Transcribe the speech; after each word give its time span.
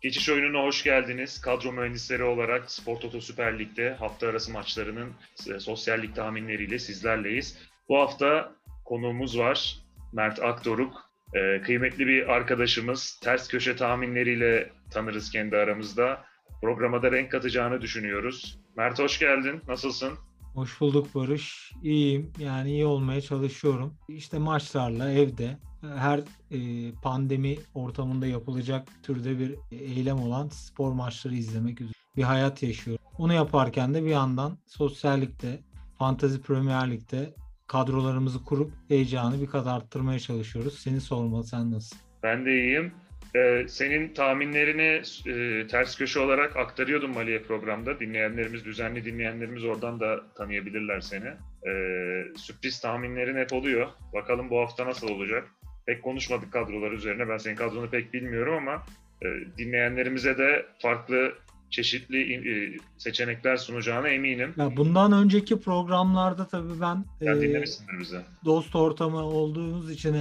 Geçiş 0.00 0.28
oyununa 0.28 0.62
hoş 0.62 0.84
geldiniz. 0.84 1.40
Kadro 1.40 1.72
mühendisleri 1.72 2.24
olarak 2.24 2.70
Spor 2.70 2.96
Toto 2.96 3.20
Süper 3.20 3.58
Lig'de 3.58 3.94
hafta 3.94 4.28
arası 4.28 4.52
maçlarının 4.52 5.12
e, 5.54 5.60
sosyal 5.60 6.02
lig 6.02 6.14
tahminleriyle 6.14 6.78
sizlerleyiz. 6.78 7.58
Bu 7.88 7.98
hafta 7.98 8.52
konuğumuz 8.84 9.38
var. 9.38 9.76
Mert 10.12 10.42
Akdoruk. 10.42 11.10
E, 11.34 11.62
kıymetli 11.62 12.06
bir 12.06 12.28
arkadaşımız. 12.28 13.20
Ters 13.22 13.48
köşe 13.48 13.76
tahminleriyle 13.76 14.70
tanırız 14.90 15.30
kendi 15.30 15.56
aramızda. 15.56 16.24
Programa 16.62 17.02
da 17.02 17.12
renk 17.12 17.30
katacağını 17.30 17.80
düşünüyoruz. 17.80 18.58
Mert 18.76 18.98
hoş 18.98 19.18
geldin. 19.18 19.60
Nasılsın? 19.68 20.18
Hoş 20.54 20.80
bulduk 20.80 21.14
Barış. 21.14 21.72
İyiyim. 21.82 22.32
Yani 22.38 22.70
iyi 22.70 22.86
olmaya 22.86 23.20
çalışıyorum. 23.20 23.94
İşte 24.08 24.38
maçlarla 24.38 25.10
evde 25.10 25.58
her 25.82 26.20
e, 26.50 26.92
pandemi 27.02 27.56
ortamında 27.74 28.26
yapılacak 28.26 28.88
türde 29.02 29.38
bir 29.38 29.54
eylem 29.72 30.20
olan 30.20 30.48
spor 30.48 30.92
maçları 30.92 31.34
izlemek 31.34 31.80
üzere 31.80 31.94
bir 32.16 32.22
hayat 32.22 32.62
yaşıyorum. 32.62 33.04
Onu 33.18 33.32
yaparken 33.32 33.94
de 33.94 34.04
bir 34.04 34.10
yandan 34.10 34.58
sosyallikte, 34.66 35.60
Fantasy 35.98 36.36
Premier 36.36 36.90
Lig'de 36.90 37.34
kadrolarımızı 37.66 38.44
kurup 38.44 38.72
heyecanı 38.88 39.40
bir 39.40 39.46
kat 39.46 39.66
arttırmaya 39.66 40.18
çalışıyoruz. 40.18 40.78
Seni 40.78 41.00
sormalı 41.00 41.44
sen 41.44 41.70
nasıl? 41.70 41.96
Ben 42.22 42.46
de 42.46 42.50
iyiyim. 42.50 42.92
Ee, 43.36 43.66
senin 43.68 44.14
tahminlerini 44.14 45.02
e, 45.26 45.66
ters 45.66 45.96
köşe 45.96 46.20
olarak 46.20 46.56
aktarıyordum 46.56 47.14
Maliye 47.14 47.42
programda. 47.42 48.00
Dinleyenlerimiz, 48.00 48.64
düzenli 48.64 49.04
dinleyenlerimiz 49.04 49.64
oradan 49.64 50.00
da 50.00 50.20
tanıyabilirler 50.34 51.00
seni. 51.00 51.28
Ee, 51.66 52.24
sürpriz 52.36 52.80
tahminlerin 52.80 53.36
hep 53.36 53.52
oluyor. 53.52 53.88
Bakalım 54.14 54.50
bu 54.50 54.60
hafta 54.60 54.86
nasıl 54.86 55.08
olacak? 55.08 55.48
Pek 55.86 56.02
konuşmadık 56.02 56.52
kadrolar 56.52 56.92
üzerine. 56.92 57.28
Ben 57.28 57.36
senin 57.36 57.56
kadronu 57.56 57.90
pek 57.90 58.12
bilmiyorum 58.14 58.54
ama 58.54 58.86
e, 59.22 59.58
dinleyenlerimize 59.58 60.38
de 60.38 60.66
farklı 60.78 61.32
çeşitli 61.70 62.34
e, 62.34 62.78
seçenekler 62.98 63.56
sunacağına 63.56 64.08
eminim. 64.08 64.54
Ya 64.56 64.76
bundan 64.76 65.12
önceki 65.12 65.60
programlarda 65.60 66.46
tabii 66.48 66.80
ben 66.80 67.04
Sen 67.18 67.42
e, 67.42 67.64
bize. 68.00 68.22
Dost 68.44 68.76
ortamı 68.76 69.22
olduğumuz 69.22 69.90
için 69.90 70.16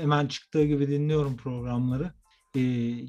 hemen 0.00 0.26
çıktığı 0.26 0.64
gibi 0.64 0.88
dinliyorum 0.88 1.36
programları 1.36 2.10
e, 2.56 2.60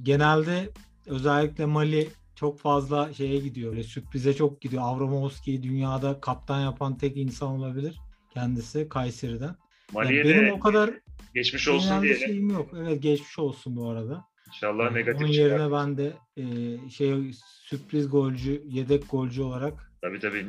genelde 0.04 0.70
özellikle 1.06 1.66
Mali 1.66 2.08
çok 2.36 2.60
fazla 2.60 3.14
şeye 3.14 3.40
gidiyor. 3.40 3.72
Öyle 3.72 3.84
sürprize 3.84 4.34
çok 4.34 4.62
gidiyor. 4.62 4.84
Avramovski'yi 4.86 5.64
dünyada 5.64 6.22
kaptan 6.22 6.62
yapan 6.62 6.98
tek 6.98 7.18
insan 7.18 7.50
olabilir 7.50 8.00
kendisi 8.34 8.90
Kayseri'den. 8.90 9.56
Mali'ye 9.94 10.26
yani 10.26 10.30
benim 10.30 10.54
o 10.54 10.60
kadar 10.60 10.92
geçmiş 11.34 11.68
olsun 11.68 12.02
diye. 12.02 12.16
şeyim 12.16 12.50
yok. 12.50 12.70
Evet 12.78 13.02
geçmiş 13.04 13.40
olsun 13.40 13.76
bu 13.76 13.90
arada. 13.90 14.26
İnşallah 14.48 14.86
yani 14.86 14.96
negatif 14.98 15.22
Onun 15.22 15.32
yerine 15.32 15.64
çıkar. 15.64 15.72
ben 15.72 15.98
de 15.98 16.14
e, 16.38 16.44
şey 16.90 17.32
sürpriz 17.64 18.10
golcü, 18.10 18.64
yedek 18.68 19.12
golcü 19.12 19.42
olarak 19.42 19.94
Tabii 20.02 20.20
tabii. 20.20 20.46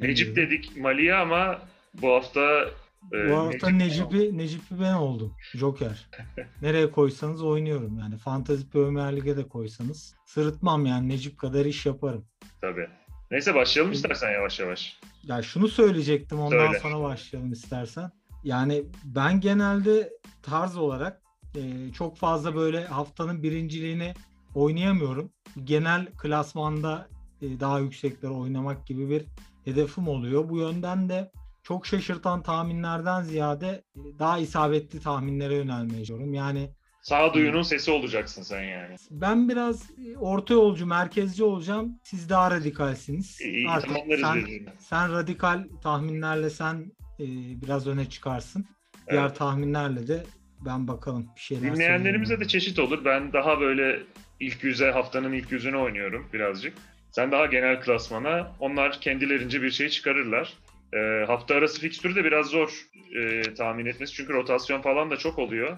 Necip 0.00 0.36
dedik 0.36 0.76
Mali'ye 0.76 1.14
ama 1.14 1.58
bu 1.94 2.08
hafta 2.08 2.70
bu 3.02 3.36
hafta 3.36 3.70
Necip'i 3.70 4.38
Necip'i 4.38 4.80
ben 4.80 4.94
oldum. 4.94 5.34
Joker. 5.54 6.10
Nereye 6.62 6.90
koysanız 6.90 7.42
oynuyorum 7.42 7.98
yani. 7.98 8.16
Fantasy 8.16 8.62
Premier 8.72 9.16
Lig'e 9.16 9.36
de 9.36 9.48
koysanız. 9.48 10.14
Sırıtmam 10.26 10.86
yani 10.86 11.08
Necip 11.08 11.38
kadar 11.38 11.64
iş 11.64 11.86
yaparım. 11.86 12.24
Tabii. 12.60 12.88
Neyse 13.30 13.54
başlayalım 13.54 13.92
istersen 13.92 14.30
yavaş 14.30 14.60
yavaş. 14.60 15.00
Ya 15.22 15.42
şunu 15.42 15.68
söyleyecektim 15.68 16.40
ondan 16.40 16.66
Söyle. 16.66 16.80
sonra 16.80 17.02
başlayalım 17.02 17.52
istersen. 17.52 18.10
Yani 18.44 18.84
ben 19.04 19.40
genelde 19.40 20.12
tarz 20.42 20.76
olarak 20.76 21.22
e, 21.56 21.92
çok 21.92 22.16
fazla 22.16 22.54
böyle 22.54 22.86
haftanın 22.86 23.42
birinciliğini 23.42 24.14
oynayamıyorum. 24.54 25.30
Genel 25.64 26.06
klasmanda 26.06 27.08
e, 27.42 27.60
daha 27.60 27.80
yüksekleri 27.80 28.32
oynamak 28.32 28.86
gibi 28.86 29.10
bir 29.10 29.24
hedefim 29.64 30.08
oluyor. 30.08 30.48
Bu 30.48 30.58
yönden 30.58 31.08
de 31.08 31.30
çok 31.68 31.86
şaşırtan 31.86 32.42
tahminlerden 32.42 33.22
ziyade 33.22 33.82
e, 33.96 34.18
daha 34.18 34.38
isabetli 34.38 35.00
tahminlere 35.00 35.54
yönelmeye 35.54 36.04
çalışıyorum. 36.04 36.34
Yani 36.34 36.70
Sağduyunun 37.02 37.62
sesi 37.62 37.90
olacaksın 37.90 38.42
sen 38.42 38.62
yani. 38.62 38.96
Ben 39.10 39.48
biraz 39.48 39.82
e, 39.90 40.16
orta 40.16 40.54
yolcu, 40.54 40.86
merkezci 40.86 41.44
olacağım. 41.44 42.00
Siz 42.02 42.28
daha 42.28 42.50
radikalsiniz. 42.50 43.40
İyi, 43.40 43.68
Artık 43.68 43.90
sen, 44.20 44.44
sen 44.78 45.12
radikal 45.12 45.64
tahminlerle 45.82 46.50
sen 46.50 46.92
e, 47.20 47.26
biraz 47.62 47.86
öne 47.86 48.08
çıkarsın. 48.08 48.66
Evet. 48.94 49.10
Diğer 49.10 49.34
tahminlerle 49.34 50.08
de 50.08 50.24
ben 50.60 50.88
bakalım 50.88 51.26
bir 51.36 51.40
şeyler 51.40 51.74
Dinleyenlerimize 51.74 52.40
de 52.40 52.48
çeşit 52.48 52.78
olur. 52.78 53.04
Ben 53.04 53.32
daha 53.32 53.60
böyle 53.60 54.02
ilk 54.40 54.64
yüze, 54.64 54.90
haftanın 54.90 55.32
ilk 55.32 55.52
yüzünü 55.52 55.76
oynuyorum 55.76 56.28
birazcık. 56.32 56.74
Sen 57.10 57.32
daha 57.32 57.46
genel 57.46 57.80
klasmana, 57.80 58.52
onlar 58.60 59.00
kendilerince 59.00 59.62
bir 59.62 59.70
şey 59.70 59.88
çıkarırlar. 59.88 60.54
E, 60.92 61.24
hafta 61.26 61.54
arası 61.54 61.80
fikstürü 61.80 62.14
de 62.14 62.24
biraz 62.24 62.46
zor 62.46 62.86
e, 63.20 63.42
tahmin 63.54 63.86
etmesi 63.86 64.14
çünkü 64.14 64.32
rotasyon 64.32 64.82
falan 64.82 65.10
da 65.10 65.16
çok 65.16 65.38
oluyor. 65.38 65.76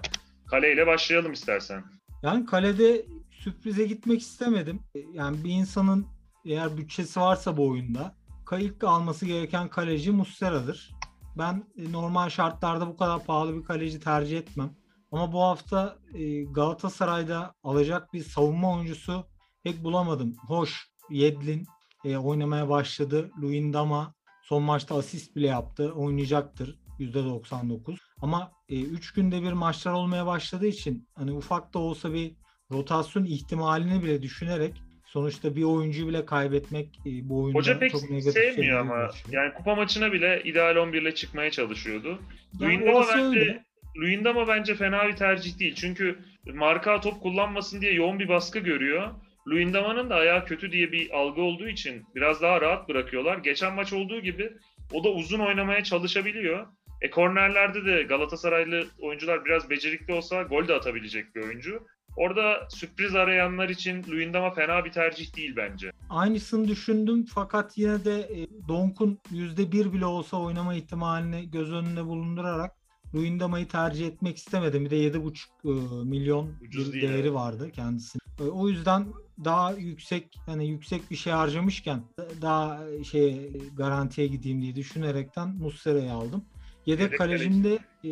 Kaleyle 0.50 0.86
başlayalım 0.86 1.32
istersen. 1.32 1.84
Yani 2.22 2.46
kalede 2.46 3.06
sürprize 3.30 3.84
gitmek 3.84 4.20
istemedim. 4.20 4.80
Yani 5.12 5.44
bir 5.44 5.50
insanın 5.50 6.06
eğer 6.44 6.76
bütçesi 6.76 7.20
varsa 7.20 7.56
bu 7.56 7.68
oyunda 7.68 8.14
ilk 8.58 8.84
alması 8.84 9.26
gereken 9.26 9.68
kaleci 9.68 10.10
Muslera'dır. 10.10 10.90
Ben 11.38 11.64
e, 11.76 11.92
normal 11.92 12.28
şartlarda 12.28 12.86
bu 12.86 12.96
kadar 12.96 13.24
pahalı 13.24 13.56
bir 13.56 13.64
kaleci 13.64 14.00
tercih 14.00 14.38
etmem. 14.38 14.70
Ama 15.12 15.32
bu 15.32 15.42
hafta 15.42 15.98
e, 16.14 16.42
Galatasaray'da 16.42 17.54
alacak 17.62 18.12
bir 18.12 18.22
savunma 18.22 18.74
oyuncusu 18.74 19.26
pek 19.64 19.84
bulamadım. 19.84 20.36
Hoş, 20.46 20.90
Yedlin 21.10 21.66
e, 22.04 22.16
oynamaya 22.16 22.68
başladı. 22.68 23.30
Luindama 23.42 24.14
Son 24.50 24.62
maçta 24.62 24.98
asist 24.98 25.36
bile 25.36 25.46
yaptı. 25.46 25.92
Oynayacaktır 25.92 26.78
%99. 26.98 27.96
Ama 28.22 28.52
3 28.68 29.10
e, 29.10 29.12
günde 29.14 29.42
bir 29.42 29.52
maçlar 29.52 29.92
olmaya 29.92 30.26
başladığı 30.26 30.66
için 30.66 31.08
hani 31.14 31.32
ufak 31.32 31.74
da 31.74 31.78
olsa 31.78 32.12
bir 32.14 32.32
rotasyon 32.70 33.24
ihtimalini 33.24 34.02
bile 34.02 34.22
düşünerek 34.22 34.82
sonuçta 35.04 35.56
bir 35.56 35.62
oyuncuyu 35.62 36.08
bile 36.08 36.26
kaybetmek 36.26 36.98
e, 37.06 37.28
bu 37.28 37.42
oyunda 37.42 37.58
Hoca 37.58 37.78
pek 37.78 37.92
çok 37.92 38.10
negatif 38.10 38.32
sevmiyor 38.32 38.80
ama. 38.80 39.06
Geçiyor. 39.06 39.42
Yani 39.42 39.54
kupa 39.54 39.74
maçına 39.74 40.12
bile 40.12 40.42
ideal 40.44 40.76
11 40.76 41.02
ile 41.02 41.14
çıkmaya 41.14 41.50
çalışıyordu. 41.50 42.18
Yani 42.60 42.80
Luyendama 42.80 43.06
bence 43.14 43.62
Luyendama 43.96 44.48
bence 44.48 44.74
fena 44.74 45.08
bir 45.08 45.16
tercih 45.16 45.58
değil. 45.58 45.74
Çünkü 45.74 46.18
marka 46.54 47.00
top 47.00 47.22
kullanmasın 47.22 47.80
diye 47.80 47.92
yoğun 47.92 48.18
bir 48.18 48.28
baskı 48.28 48.58
görüyor. 48.58 49.10
Luyendama'nın 49.48 50.10
da 50.10 50.14
ayağı 50.14 50.44
kötü 50.44 50.72
diye 50.72 50.92
bir 50.92 51.10
algı 51.10 51.42
olduğu 51.42 51.68
için 51.68 52.04
biraz 52.14 52.42
daha 52.42 52.60
rahat 52.60 52.88
bırakıyorlar. 52.88 53.38
Geçen 53.38 53.74
maç 53.74 53.92
olduğu 53.92 54.20
gibi 54.20 54.52
o 54.92 55.04
da 55.04 55.08
uzun 55.08 55.40
oynamaya 55.40 55.84
çalışabiliyor. 55.84 56.66
E 57.00 57.10
kornerlerde 57.10 57.84
de 57.84 58.02
Galatasaraylı 58.02 58.86
oyuncular 59.00 59.44
biraz 59.44 59.70
becerikli 59.70 60.12
olsa 60.12 60.42
gol 60.42 60.68
de 60.68 60.74
atabilecek 60.74 61.34
bir 61.34 61.42
oyuncu. 61.42 61.86
Orada 62.16 62.68
sürpriz 62.70 63.14
arayanlar 63.14 63.68
için 63.68 64.04
Luyendama 64.08 64.50
fena 64.54 64.84
bir 64.84 64.92
tercih 64.92 65.36
değil 65.36 65.56
bence. 65.56 65.92
Aynısını 66.10 66.68
düşündüm 66.68 67.24
fakat 67.34 67.78
yine 67.78 68.04
de 68.04 68.20
e, 68.20 68.68
Donk'un 68.68 69.18
%1 69.32 69.92
bile 69.92 70.06
olsa 70.06 70.36
oynama 70.36 70.74
ihtimalini 70.74 71.50
göz 71.50 71.72
önünde 71.72 72.04
bulundurarak 72.04 72.72
Luyendama'yı 73.14 73.68
tercih 73.68 74.06
etmek 74.06 74.36
istemedim. 74.36 74.84
Bir 74.84 74.90
de 74.90 74.96
7,5 74.96 75.36
e, 75.64 76.04
milyon 76.04 76.52
Ucuz 76.62 76.92
bir 76.92 77.02
değeri 77.02 77.26
yani. 77.26 77.34
vardı 77.34 77.70
kendisinin. 77.72 78.22
E, 78.40 78.44
o 78.44 78.68
yüzden 78.68 79.06
daha 79.44 79.72
yüksek 79.72 80.40
hani 80.46 80.68
yüksek 80.68 81.10
bir 81.10 81.16
şey 81.16 81.32
harcamışken 81.32 82.02
daha 82.42 82.80
şey 83.10 83.52
garantiye 83.76 84.26
gideyim 84.26 84.62
diye 84.62 84.76
düşünerekten 84.76 85.48
Muslera'yı 85.48 86.12
aldım. 86.12 86.44
Yedek, 86.86 87.04
Yedek 87.04 87.18
kalecimde 87.18 87.78
e, 88.04 88.10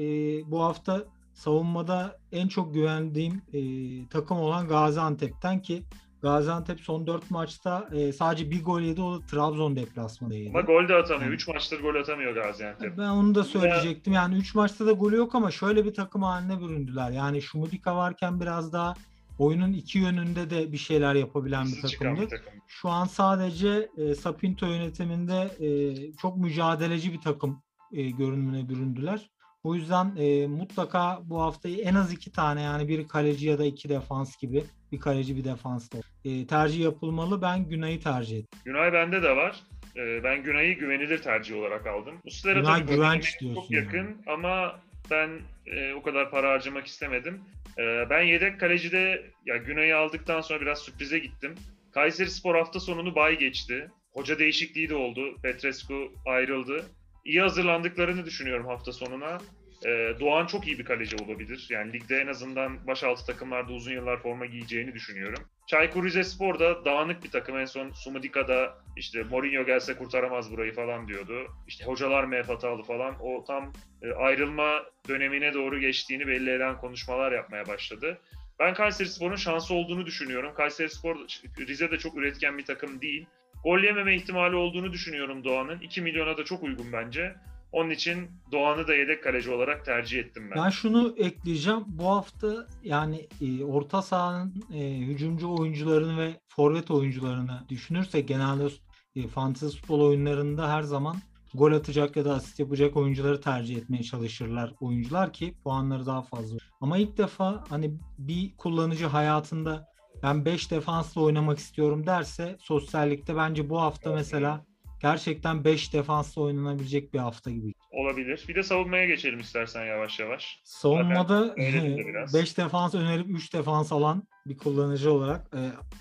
bu 0.51 0.63
hafta 0.63 1.05
savunmada 1.35 2.19
en 2.33 2.49
çok 2.49 2.75
güvendiğim 2.75 3.43
e, 3.53 3.61
takım 4.09 4.39
olan 4.39 4.69
Gaziantep'ten 4.69 5.63
ki 5.63 5.83
Gaziantep 6.23 6.81
son 6.81 7.07
4 7.07 7.31
maçta 7.31 7.89
e, 7.93 8.13
sadece 8.13 8.51
bir 8.51 8.65
gol 8.65 8.81
yedi 8.81 9.03
o 9.03 9.15
da 9.15 9.27
Trabzon 9.27 9.77
deplasmanıydı. 9.77 10.49
Ama 10.49 10.61
gol 10.61 10.89
de 10.89 10.95
atamıyor. 10.95 11.33
3 11.33 11.49
yani. 11.49 11.55
maçtır 11.55 11.83
gol 11.83 11.95
atamıyor 11.95 12.35
Gaziantep. 12.35 12.99
Ben 12.99 13.09
onu 13.09 13.35
da 13.35 13.45
söyleyecektim. 13.45 14.13
Yani 14.13 14.37
3 14.37 14.55
maçta 14.55 14.87
da 14.87 14.93
golü 14.93 15.17
yok 15.17 15.35
ama 15.35 15.51
şöyle 15.51 15.85
bir 15.85 15.95
takım 15.95 16.23
haline 16.23 16.61
büründüler. 16.61 17.11
Yani 17.11 17.43
Şumudika 17.43 17.97
varken 17.97 18.41
biraz 18.41 18.73
daha 18.73 18.95
oyunun 19.39 19.73
iki 19.73 19.99
yönünde 19.99 20.51
de 20.51 20.73
bir 20.73 20.79
şeyler 20.79 21.15
yapabilen 21.15 21.67
bir 21.67 21.83
takımdı. 21.83 22.21
bir 22.21 22.29
takım. 22.29 22.53
Şu 22.69 22.89
an 22.89 23.05
sadece 23.05 23.89
e, 23.97 24.15
Sapinto 24.15 24.67
yönetiminde 24.67 25.51
e, 25.67 25.69
çok 26.13 26.37
mücadeleci 26.37 27.13
bir 27.13 27.21
takım 27.21 27.63
e, 27.93 28.11
görünümüne 28.11 28.69
büründüler. 28.69 29.31
O 29.63 29.75
yüzden 29.75 30.17
e, 30.17 30.47
mutlaka 30.47 31.19
bu 31.25 31.43
haftayı 31.43 31.79
en 31.79 31.95
az 31.95 32.13
iki 32.13 32.33
tane 32.33 32.63
yani 32.63 32.89
bir 32.89 33.09
kaleci 33.09 33.47
ya 33.47 33.59
da 33.59 33.65
iki 33.65 33.89
defans 33.89 34.37
gibi 34.37 34.65
bir 34.93 35.01
kaleci 35.01 35.37
bir 35.37 35.45
defans 35.45 35.93
da 35.93 35.99
e, 36.25 36.47
tercih 36.47 36.81
yapılmalı. 36.85 37.43
Ben 37.43 37.69
Günay'ı 37.69 38.01
tercih 38.01 38.39
ettim. 38.39 38.61
Günay 38.65 38.93
bende 38.93 39.23
de 39.23 39.37
var. 39.37 39.61
E, 39.97 40.25
ben 40.25 40.43
Günay'ı 40.43 40.79
güvenilir 40.79 41.23
tercih 41.23 41.57
olarak 41.57 41.87
aldım. 41.87 42.15
Muslera 42.25 42.61
Günay 42.61 42.87
güvenç 42.87 43.41
diyorsun. 43.41 43.63
Çok 43.63 43.71
yakın 43.71 43.97
yani. 43.97 44.17
ama 44.27 44.81
ben 45.11 45.31
e, 45.67 45.95
o 45.95 46.03
kadar 46.03 46.31
para 46.31 46.51
harcamak 46.51 46.87
istemedim. 46.87 47.41
Ee, 47.79 48.11
ben 48.11 48.23
yedek 48.23 48.61
kalecide 48.61 49.31
ya 49.47 49.57
Güney'i 49.57 49.95
aldıktan 49.95 50.41
sonra 50.41 50.61
biraz 50.61 50.79
sürprize 50.79 51.19
gittim. 51.19 51.55
Kayseri 51.93 52.31
Spor 52.31 52.55
hafta 52.55 52.81
sonunu 52.81 53.15
bay 53.15 53.39
geçti. 53.39 53.91
Hoca 54.13 54.39
değişikliği 54.39 54.89
de 54.89 54.95
oldu. 54.95 55.37
Petrescu 55.43 56.13
ayrıldı. 56.27 56.85
İyi 57.25 57.41
hazırlandıklarını 57.41 58.27
düşünüyorum 58.27 58.67
hafta 58.67 58.93
sonuna. 58.93 59.39
Ee, 59.87 60.13
Doğan 60.21 60.47
çok 60.47 60.67
iyi 60.67 60.79
bir 60.79 60.85
kaleci 60.85 61.17
olabilir. 61.25 61.67
Yani 61.71 61.93
ligde 61.93 62.17
en 62.17 62.27
azından 62.27 62.87
başaltı 62.87 63.27
takımlarda 63.27 63.73
uzun 63.73 63.93
yıllar 63.93 64.23
forma 64.23 64.47
giyeceğini 64.47 64.95
düşünüyorum. 64.95 65.45
Çaykur 65.67 66.05
Rizespor 66.05 66.59
da 66.59 66.85
dağınık 66.85 67.25
bir 67.25 67.31
takım. 67.31 67.59
En 67.59 67.65
son 67.65 67.91
Sumudika'da 67.91 68.79
işte 68.97 69.23
Mourinho 69.23 69.65
gelse 69.65 69.97
kurtaramaz 69.97 70.53
burayı 70.53 70.75
falan 70.75 71.09
diyordu. 71.09 71.47
İşte 71.69 71.85
hocalar 71.85 72.25
mı 72.25 72.35
hep 72.35 72.49
hatalı 72.49 72.83
falan. 72.83 73.15
O 73.21 73.45
tam 73.45 73.73
e, 74.03 74.13
ayrılma 74.13 74.83
dönemine 75.09 75.55
doğru 75.55 75.79
geçtiğini 75.79 76.27
belli 76.27 76.51
eden 76.51 76.79
konuşmalar 76.79 77.33
yapmaya 77.33 77.67
başladı. 77.67 78.19
Ben 78.59 78.75
Kayseri 78.75 79.09
Spor'un 79.09 79.37
şansı 79.37 79.75
olduğunu 79.75 80.07
düşünüyorum. 80.07 80.55
Kayseri 80.55 80.91
Spor 80.91 81.17
Rize 81.59 81.91
de 81.91 81.99
çok 81.99 82.17
üretken 82.17 82.59
bir 82.59 82.65
takım 82.65 83.01
değil. 83.01 83.27
Gol 83.65 83.81
yememe 83.81 84.17
ihtimali 84.17 84.57
olduğunu 84.57 84.93
düşünüyorum 84.93 85.45
Doğan'ın. 85.45 85.81
2 85.81 86.03
milyona 86.03 86.37
da 86.37 86.45
çok 86.45 86.63
uygun 86.63 86.93
bence. 86.93 87.35
Onun 87.73 87.91
için 87.91 88.31
Doğan'ı 88.53 88.89
da 88.89 88.95
yedek 88.95 89.23
kaleci 89.23 89.51
olarak 89.51 89.85
tercih 89.85 90.19
ettim 90.19 90.51
ben. 90.51 90.65
Ben 90.65 90.71
şunu 90.71 91.15
ekleyeceğim. 91.19 91.85
Bu 91.87 92.09
hafta 92.09 92.67
yani 92.83 93.29
e, 93.41 93.65
orta 93.65 94.03
sahanın 94.03 94.55
e, 94.75 94.99
hücumcu 94.99 95.57
oyuncularını 95.57 96.19
ve 96.19 96.41
forvet 96.49 96.91
oyuncularını 96.91 97.65
düşünürsek 97.69 98.29
genelde 98.29 98.69
e, 99.17 99.29
fantezi 99.29 99.77
futbol 99.77 100.01
oyunlarında 100.01 100.73
her 100.73 100.83
zaman 100.83 101.17
gol 101.55 101.73
atacak 101.73 102.17
ya 102.17 102.25
da 102.25 102.35
asist 102.35 102.59
yapacak 102.59 102.97
oyuncuları 102.97 103.41
tercih 103.41 103.77
etmeye 103.77 104.03
çalışırlar 104.03 104.75
oyuncular 104.81 105.33
ki 105.33 105.55
puanları 105.65 106.07
daha 106.07 106.23
fazla. 106.23 106.57
Ama 106.81 106.99
ilk 106.99 107.19
defa 107.19 107.65
hani 107.69 107.95
bir 108.19 108.57
kullanıcı 108.57 109.07
hayatında 109.07 109.89
ben 110.23 110.45
5 110.45 110.71
defansla 110.71 111.21
oynamak 111.21 111.59
istiyorum 111.59 112.07
derse 112.07 112.57
sosyallikte 112.61 113.37
bence 113.37 113.71
bu 113.71 113.81
hafta 113.81 114.13
mesela 114.13 114.67
gerçekten 115.01 115.65
5 115.65 115.93
defansla 115.93 116.43
oynanabilecek 116.43 117.15
bir 117.15 117.19
hafta 117.19 117.51
gibi. 117.51 117.73
Olabilir. 117.91 118.45
Bir 118.49 118.55
de 118.55 118.63
savunmaya 118.63 119.07
geçelim 119.07 119.41
istersen 119.41 119.87
yavaş 119.87 120.21
yavaş. 120.21 120.61
Savunmada 120.65 121.55
öyledir 121.59 121.97
de 121.97 122.07
biraz. 122.09 122.35
5 122.35 122.59
defans 122.59 122.95
önerip 122.95 123.27
3 123.29 123.55
defans 123.55 123.93
alan 123.93 124.23
bir 124.47 124.57
kullanıcı 124.57 125.13
olarak 125.13 125.51
e, 125.55 125.61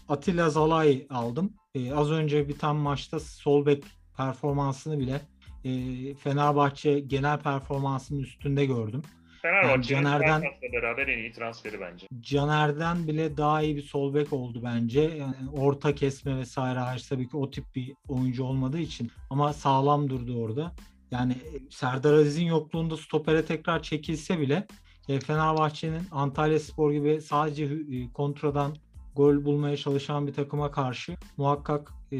Atilla 0.10 0.50
Zalai 0.50 1.08
aldım. 1.10 1.54
E, 1.76 1.94
az 1.94 2.12
önce 2.12 2.48
bir 2.50 2.58
tam 2.58 2.78
maçta 2.78 3.20
sol 3.20 3.66
bek 3.66 3.84
performansını 4.18 5.00
bile 5.00 5.22
e, 5.64 5.70
Fenerbahçe 6.16 7.00
genel 7.00 7.40
performansının 7.40 8.20
üstünde 8.20 8.66
gördüm. 8.66 9.02
Fenerbahçe'nin 9.42 10.01
Yani 10.06 10.24
Caner'den- 10.24 10.74
beraber 10.74 11.07
en 11.07 11.18
iyi 11.18 11.31
transferi 11.31 11.81
bence. 11.81 12.07
Caner'den 12.22 13.07
bile 13.07 13.38
daha 13.38 13.62
iyi 13.62 13.75
bir 13.75 13.81
sol 13.81 14.13
bek 14.13 14.34
oldu 14.34 14.62
bence. 14.63 15.01
Yani 15.01 15.36
orta 15.54 15.95
kesme 15.95 16.38
vesaire 16.38 16.80
hariç 16.80 17.04
tabii 17.07 17.30
ki 17.30 17.38
o 17.38 17.50
tip 17.51 17.75
bir 17.75 17.94
oyuncu 18.07 18.44
olmadığı 18.44 18.80
için 18.80 19.12
ama 19.30 19.54
sağlam 19.54 20.10
durdu 20.10 20.42
orada. 20.44 20.72
Yani 21.12 21.36
Serdar 21.69 22.13
Aziz'in 22.13 22.45
yokluğunda 22.45 22.98
stopere 22.98 23.45
tekrar 23.45 23.84
çekilse 23.84 24.39
bile 24.39 24.68
e, 25.10 25.19
Fenerbahçe'nin 25.19 26.01
Antalya 26.12 26.60
Spor 26.60 26.92
gibi 26.92 27.22
sadece 27.22 27.63
e, 27.66 28.12
kontradan 28.13 28.75
gol 29.16 29.45
bulmaya 29.45 29.78
çalışan 29.78 30.28
bir 30.28 30.34
takıma 30.34 30.72
karşı 30.72 31.16
muhakkak 31.38 31.92
e, 32.12 32.18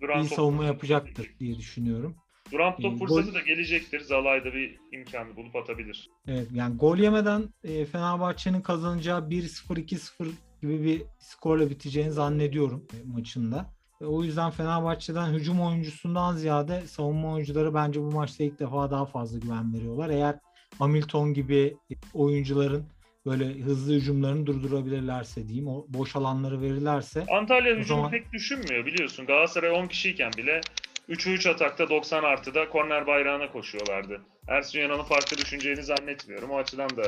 Duran 0.00 0.22
iyi 0.22 0.28
savunma 0.28 0.64
yapacaktır 0.64 1.34
diye 1.40 1.56
düşünüyorum. 1.58 2.14
Duran 2.52 2.74
Ee, 2.78 2.82
top 2.82 2.98
gol- 2.98 3.06
fırsatı 3.06 3.34
da 3.34 3.40
gelecektir. 3.40 4.00
Zalay 4.00 4.44
da 4.44 4.52
bir 4.54 4.76
imkanı 4.92 5.36
bulup 5.36 5.56
atabilir. 5.56 6.08
Evet 6.26 6.48
yani 6.54 6.76
gol 6.76 6.96
yemeden 6.98 7.42
e, 7.64 7.84
Fenerbahçe'nin 7.84 8.60
kazanacağı 8.60 9.20
1-0 9.20 9.74
2-0 9.80 10.28
gibi 10.62 10.84
bir 10.84 11.02
skorla 11.18 11.70
biteceğini 11.70 12.10
zannediyorum 12.10 12.86
e, 12.94 12.96
maçında. 13.16 13.66
E, 14.00 14.04
o 14.04 14.24
yüzden 14.24 14.50
Fenerbahçe'den 14.50 15.32
hücum 15.32 15.60
oyuncusundan 15.60 16.36
ziyade 16.36 16.80
savunma 16.86 17.32
oyuncuları 17.32 17.74
bence 17.74 18.00
bu 18.00 18.10
maçta 18.10 18.44
ilk 18.44 18.58
defa 18.60 18.90
daha 18.90 19.06
fazla 19.06 19.38
güven 19.38 19.74
veriyorlar. 19.74 20.08
Eğer 20.10 20.38
Hamilton 20.78 21.34
gibi 21.34 21.76
oyuncuların 22.14 22.84
böyle 23.26 23.60
hızlı 23.60 23.94
hücumlarını 23.94 24.46
durdurabilirlerse 24.46 25.48
diyeyim, 25.48 25.68
o 25.68 25.86
boş 25.88 26.16
alanları 26.16 26.60
verirlerse 26.60 27.26
Antalya 27.38 27.72
hücumu 27.76 27.84
zaman- 27.86 28.10
pek 28.10 28.32
düşünmüyor 28.32 28.86
biliyorsun. 28.86 29.26
Galatasaray 29.26 29.70
10 29.70 29.86
kişiyken 29.86 30.32
bile 30.36 30.60
3'ü 31.10 31.30
3 31.32 31.46
atakta 31.46 31.90
90 31.90 32.22
artıda 32.22 32.68
korner 32.68 33.06
bayrağına 33.06 33.52
koşuyorlardı. 33.52 34.20
Ersun 34.48 34.78
Yanal'ın 34.78 35.02
farklı 35.02 35.38
düşüneceğini 35.38 35.82
zannetmiyorum. 35.82 36.50
O 36.50 36.56
açıdan 36.56 36.90
da 36.96 37.02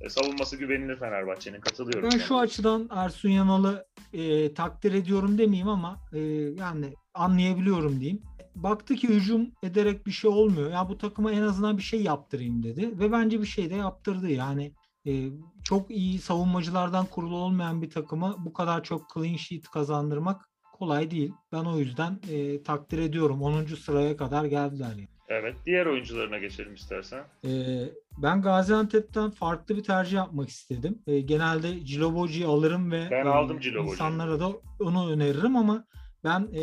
e, 0.00 0.08
savunması 0.08 0.56
güvenilir 0.56 0.96
Fenerbahçe'nin. 0.96 1.60
Katılıyorum. 1.60 2.02
Ben 2.02 2.10
sana. 2.10 2.22
şu 2.22 2.38
açıdan 2.38 2.88
Ersun 2.92 3.28
Yanal'ı 3.28 3.86
e, 4.12 4.54
takdir 4.54 4.92
ediyorum 4.92 5.38
demeyeyim 5.38 5.68
ama 5.68 6.00
e, 6.12 6.18
yani 6.58 6.94
anlayabiliyorum 7.14 8.00
diyeyim. 8.00 8.22
Baktı 8.54 8.94
ki 8.94 9.08
hücum 9.08 9.50
ederek 9.62 10.06
bir 10.06 10.10
şey 10.12 10.30
olmuyor. 10.30 10.70
Ya 10.70 10.88
bu 10.88 10.98
takıma 10.98 11.32
en 11.32 11.42
azından 11.42 11.76
bir 11.76 11.82
şey 11.82 12.02
yaptırayım 12.02 12.62
dedi 12.62 12.98
ve 12.98 13.12
bence 13.12 13.40
bir 13.40 13.46
şey 13.46 13.70
de 13.70 13.74
yaptırdı. 13.74 14.30
Yani 14.30 14.72
e, 15.06 15.12
çok 15.64 15.90
iyi 15.90 16.18
savunmacılardan 16.18 17.06
kurulu 17.06 17.36
olmayan 17.36 17.82
bir 17.82 17.90
takıma 17.90 18.36
bu 18.44 18.52
kadar 18.52 18.84
çok 18.84 19.14
clean 19.14 19.36
sheet 19.36 19.68
kazandırmak 19.68 20.48
kolay 20.78 21.10
değil. 21.10 21.32
Ben 21.52 21.64
o 21.64 21.78
yüzden 21.78 22.18
e, 22.32 22.62
takdir 22.62 22.98
ediyorum. 22.98 23.42
10. 23.42 23.64
sıraya 23.64 24.16
kadar 24.16 24.44
geldiler. 24.44 24.88
Yani. 24.90 25.08
Evet. 25.28 25.56
Diğer 25.66 25.86
oyuncularına 25.86 26.38
geçelim 26.38 26.74
istersen. 26.74 27.24
Ee, 27.44 27.48
ben 28.22 28.42
Gaziantep'ten 28.42 29.30
farklı 29.30 29.76
bir 29.76 29.82
tercih 29.82 30.16
yapmak 30.16 30.48
istedim. 30.48 30.98
Ee, 31.06 31.20
genelde 31.20 31.84
Ciloboji'yi 31.84 32.46
alırım 32.46 32.90
ve 32.92 33.08
Ben 33.10 33.26
e, 33.26 33.28
aldım 33.28 33.60
Ciloboji'yi. 33.60 33.92
insanlara 33.92 34.40
da 34.40 34.52
onu 34.80 35.10
öneririm 35.10 35.56
ama 35.56 35.84
ben 36.24 36.40
e, 36.40 36.62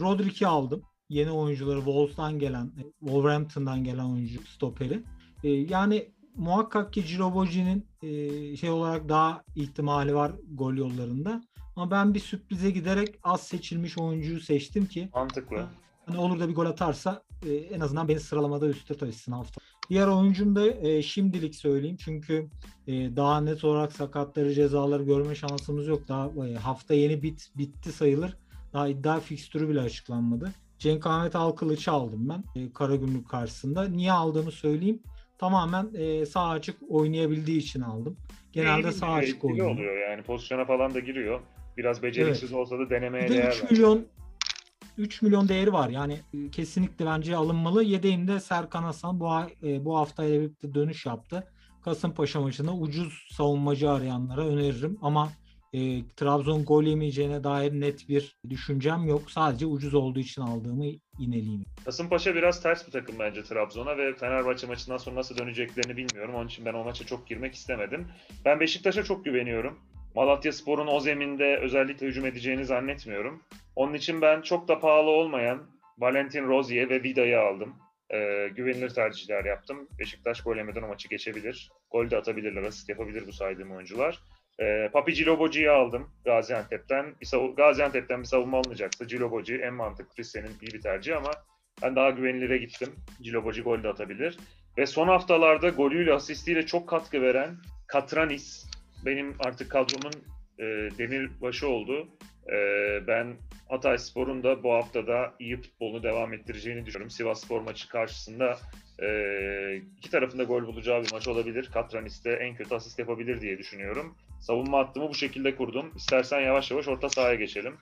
Rodrik'i 0.00 0.46
aldım. 0.46 0.82
Yeni 1.08 1.30
oyuncuları 1.30 1.76
Wolves'tan 1.78 2.38
gelen, 2.38 2.64
e, 2.66 2.82
Wolverhampton'dan 3.00 3.84
gelen 3.84 4.04
oyuncu 4.04 4.42
stoperi. 4.46 5.02
E, 5.44 5.48
yani 5.50 6.12
muhakkak 6.34 6.92
ki 6.92 7.04
Ciloboji'nin 7.06 7.86
e, 8.02 8.56
şey 8.56 8.70
olarak 8.70 9.08
daha 9.08 9.42
ihtimali 9.54 10.14
var 10.14 10.32
gol 10.54 10.74
yollarında. 10.74 11.42
Ama 11.76 11.90
ben 11.90 12.14
bir 12.14 12.20
sürprize 12.20 12.70
giderek 12.70 13.14
az 13.22 13.40
seçilmiş 13.40 13.98
oyuncuyu 13.98 14.40
seçtim 14.40 14.86
ki 14.86 15.08
Mantıklı. 15.14 15.66
Hani 16.06 16.18
olur 16.18 16.40
da 16.40 16.48
bir 16.48 16.54
gol 16.54 16.66
atarsa 16.66 17.22
e, 17.46 17.54
en 17.54 17.80
azından 17.80 18.08
beni 18.08 18.20
sıralamada 18.20 18.68
üstte 18.68 18.96
taşısın 18.96 19.32
hafta. 19.32 19.60
Diğer 19.90 20.06
oyuncum 20.06 20.56
da 20.56 20.66
e, 20.66 21.02
şimdilik 21.02 21.54
söyleyeyim 21.54 21.96
çünkü 21.96 22.48
e, 22.86 23.16
daha 23.16 23.40
net 23.40 23.64
olarak 23.64 23.92
sakatları 23.92 24.54
cezaları 24.54 25.02
görme 25.02 25.34
şansımız 25.34 25.88
yok. 25.88 26.08
Daha 26.08 26.46
e, 26.46 26.54
hafta 26.54 26.94
yeni 26.94 27.22
bit 27.22 27.50
bitti 27.56 27.92
sayılır. 27.92 28.36
Daha 28.72 28.88
iddia 28.88 29.20
fikstürü 29.20 29.68
bile 29.68 29.80
açıklanmadı. 29.80 30.52
Cenk 30.78 31.06
Ahmet 31.06 31.36
Alkılıç'ı 31.36 31.92
aldım 31.92 32.28
ben 32.28 32.60
e, 32.60 32.72
Karagümrük 32.72 33.28
karşısında. 33.28 33.88
Niye 33.88 34.12
aldığımı 34.12 34.50
söyleyeyim. 34.52 35.02
Tamamen 35.38 35.90
e, 35.94 36.26
sağ 36.26 36.48
açık 36.48 36.76
oynayabildiği 36.88 37.58
için 37.58 37.80
aldım. 37.80 38.16
Genelde 38.52 38.92
sağ 38.92 39.12
açık 39.12 39.44
oynuyor. 39.44 39.70
oluyor 39.70 40.10
yani. 40.10 40.22
Pozisyona 40.22 40.64
falan 40.64 40.94
da 40.94 41.00
giriyor. 41.00 41.40
Biraz 41.76 42.02
beceriksiz 42.02 42.52
olsa 42.52 42.78
da 42.78 42.90
denemeye 42.90 43.24
Bir 43.24 43.28
de 43.28 43.34
değer. 43.34 43.52
3 43.52 43.62
bence. 43.62 43.74
milyon 43.74 44.06
3 44.98 45.22
milyon 45.22 45.48
değeri 45.48 45.72
var. 45.72 45.88
Yani 45.88 46.20
e, 46.34 46.50
kesinlikle 46.50 47.06
bence 47.06 47.36
alınmalı. 47.36 47.82
Yedeğimde 47.82 48.40
Serkan 48.40 48.82
Hasan 48.82 49.20
bu 49.20 49.30
e, 49.62 49.84
bu 49.84 49.98
haftayla 49.98 50.40
birlikte 50.40 50.74
dönüş 50.74 51.06
yaptı. 51.06 51.44
Kasımpaşa 51.84 52.40
maçında 52.40 52.72
ucuz 52.72 53.28
savunmacı 53.32 53.90
arayanlara 53.90 54.46
öneririm 54.46 54.98
ama 55.02 55.32
e, 55.72 56.08
Trabzon 56.16 56.64
gol 56.64 56.82
yemeyeceğine 56.84 57.44
dair 57.44 57.72
net 57.72 58.08
bir 58.08 58.36
düşüncem 58.50 59.04
yok. 59.04 59.30
Sadece 59.30 59.66
ucuz 59.66 59.94
olduğu 59.94 60.18
için 60.18 60.42
aldığımı 60.42 60.84
yineleyeyim. 61.18 61.64
Kasımpaşa 61.84 62.34
biraz 62.34 62.62
ters 62.62 62.86
bir 62.86 62.92
takım 62.92 63.14
bence 63.18 63.42
Trabzon'a 63.42 63.98
ve 63.98 64.14
Fenerbahçe 64.14 64.66
maçından 64.66 64.96
sonra 64.96 65.16
nasıl 65.16 65.38
döneceklerini 65.38 65.96
bilmiyorum. 65.96 66.34
Onun 66.34 66.46
için 66.46 66.64
ben 66.64 66.74
o 66.74 66.84
maça 66.84 67.06
çok 67.06 67.26
girmek 67.26 67.54
istemedim. 67.54 68.06
Ben 68.44 68.60
Beşiktaş'a 68.60 69.02
çok 69.04 69.24
güveniyorum. 69.24 69.78
Malatya 70.16 70.52
Spor'un 70.52 70.86
o 70.86 71.00
zeminde 71.00 71.56
özellikle 71.56 72.06
hücum 72.06 72.26
edeceğini 72.26 72.64
zannetmiyorum. 72.64 73.42
Onun 73.76 73.94
için 73.94 74.22
ben 74.22 74.40
çok 74.42 74.68
da 74.68 74.80
pahalı 74.80 75.10
olmayan 75.10 75.70
Valentin 75.98 76.48
Rozier 76.48 76.90
ve 76.90 77.02
Vida'yı 77.02 77.40
aldım. 77.40 77.74
Ee, 78.10 78.48
güvenilir 78.56 78.90
tercihler 78.90 79.44
yaptım. 79.44 79.88
Beşiktaş 79.98 80.40
gol 80.42 80.56
yemeden 80.56 80.82
o 80.82 80.88
maçı 80.88 81.08
geçebilir. 81.08 81.70
Gol 81.90 82.10
de 82.10 82.16
atabilirler, 82.16 82.62
asist 82.62 82.88
yapabilir 82.88 83.26
bu 83.26 83.32
saydığım 83.32 83.70
oyuncular. 83.72 84.18
Ee, 84.60 84.88
Papi 84.92 85.14
Ciloboji'yi 85.14 85.70
aldım 85.70 86.10
Gaziantep'ten. 86.24 87.14
Bir 87.20 87.26
savu- 87.26 87.54
Gaziantep'ten 87.56 88.20
bir 88.20 88.26
savunma 88.26 88.58
alınacaksa 88.58 89.08
Ciloboji 89.08 89.56
en 89.56 89.74
mantıklı 89.74 90.24
senin 90.24 90.50
iyi 90.62 90.72
bir 90.74 90.80
tercih 90.80 91.16
ama 91.16 91.30
ben 91.82 91.96
daha 91.96 92.10
güvenilire 92.10 92.58
gittim. 92.58 92.88
Ciloboji 93.22 93.62
gol 93.62 93.82
de 93.82 93.88
atabilir. 93.88 94.38
Ve 94.78 94.86
son 94.86 95.08
haftalarda 95.08 95.68
golüyle 95.68 96.12
asistiyle 96.12 96.66
çok 96.66 96.88
katkı 96.88 97.22
veren 97.22 97.56
Katranis 97.86 98.66
benim 99.06 99.34
artık 99.38 99.70
kadromun 99.70 100.12
e, 100.58 100.64
demirbaşı 100.98 101.68
oldu. 101.68 102.08
E, 102.52 102.56
ben 103.06 103.36
Hatay 103.68 103.98
Spor'un 103.98 104.42
da 104.42 104.62
bu 104.62 104.72
haftada 104.74 105.34
iyi 105.38 105.56
futbolunu 105.56 106.02
devam 106.02 106.32
ettireceğini 106.32 106.86
düşünüyorum. 106.86 107.10
Sivas 107.10 107.44
Spor 107.44 107.60
maçı 107.60 107.88
karşısında 107.88 108.58
Ee, 109.02 109.82
iki 109.98 110.10
tarafında 110.10 110.44
gol 110.44 110.66
bulacağı 110.66 111.02
bir 111.02 111.12
maç 111.12 111.28
olabilir. 111.28 111.70
Katranis 111.72 112.24
de 112.24 112.32
en 112.32 112.56
kötü 112.56 112.74
asist 112.74 112.98
yapabilir 112.98 113.40
diye 113.40 113.58
düşünüyorum. 113.58 114.16
Savunma 114.40 114.78
hattımı 114.78 115.08
bu 115.08 115.14
şekilde 115.14 115.56
kurdum. 115.56 115.92
İstersen 115.96 116.40
yavaş 116.40 116.70
yavaş 116.70 116.88
orta 116.88 117.08
sahaya 117.08 117.34
geçelim. 117.34 117.74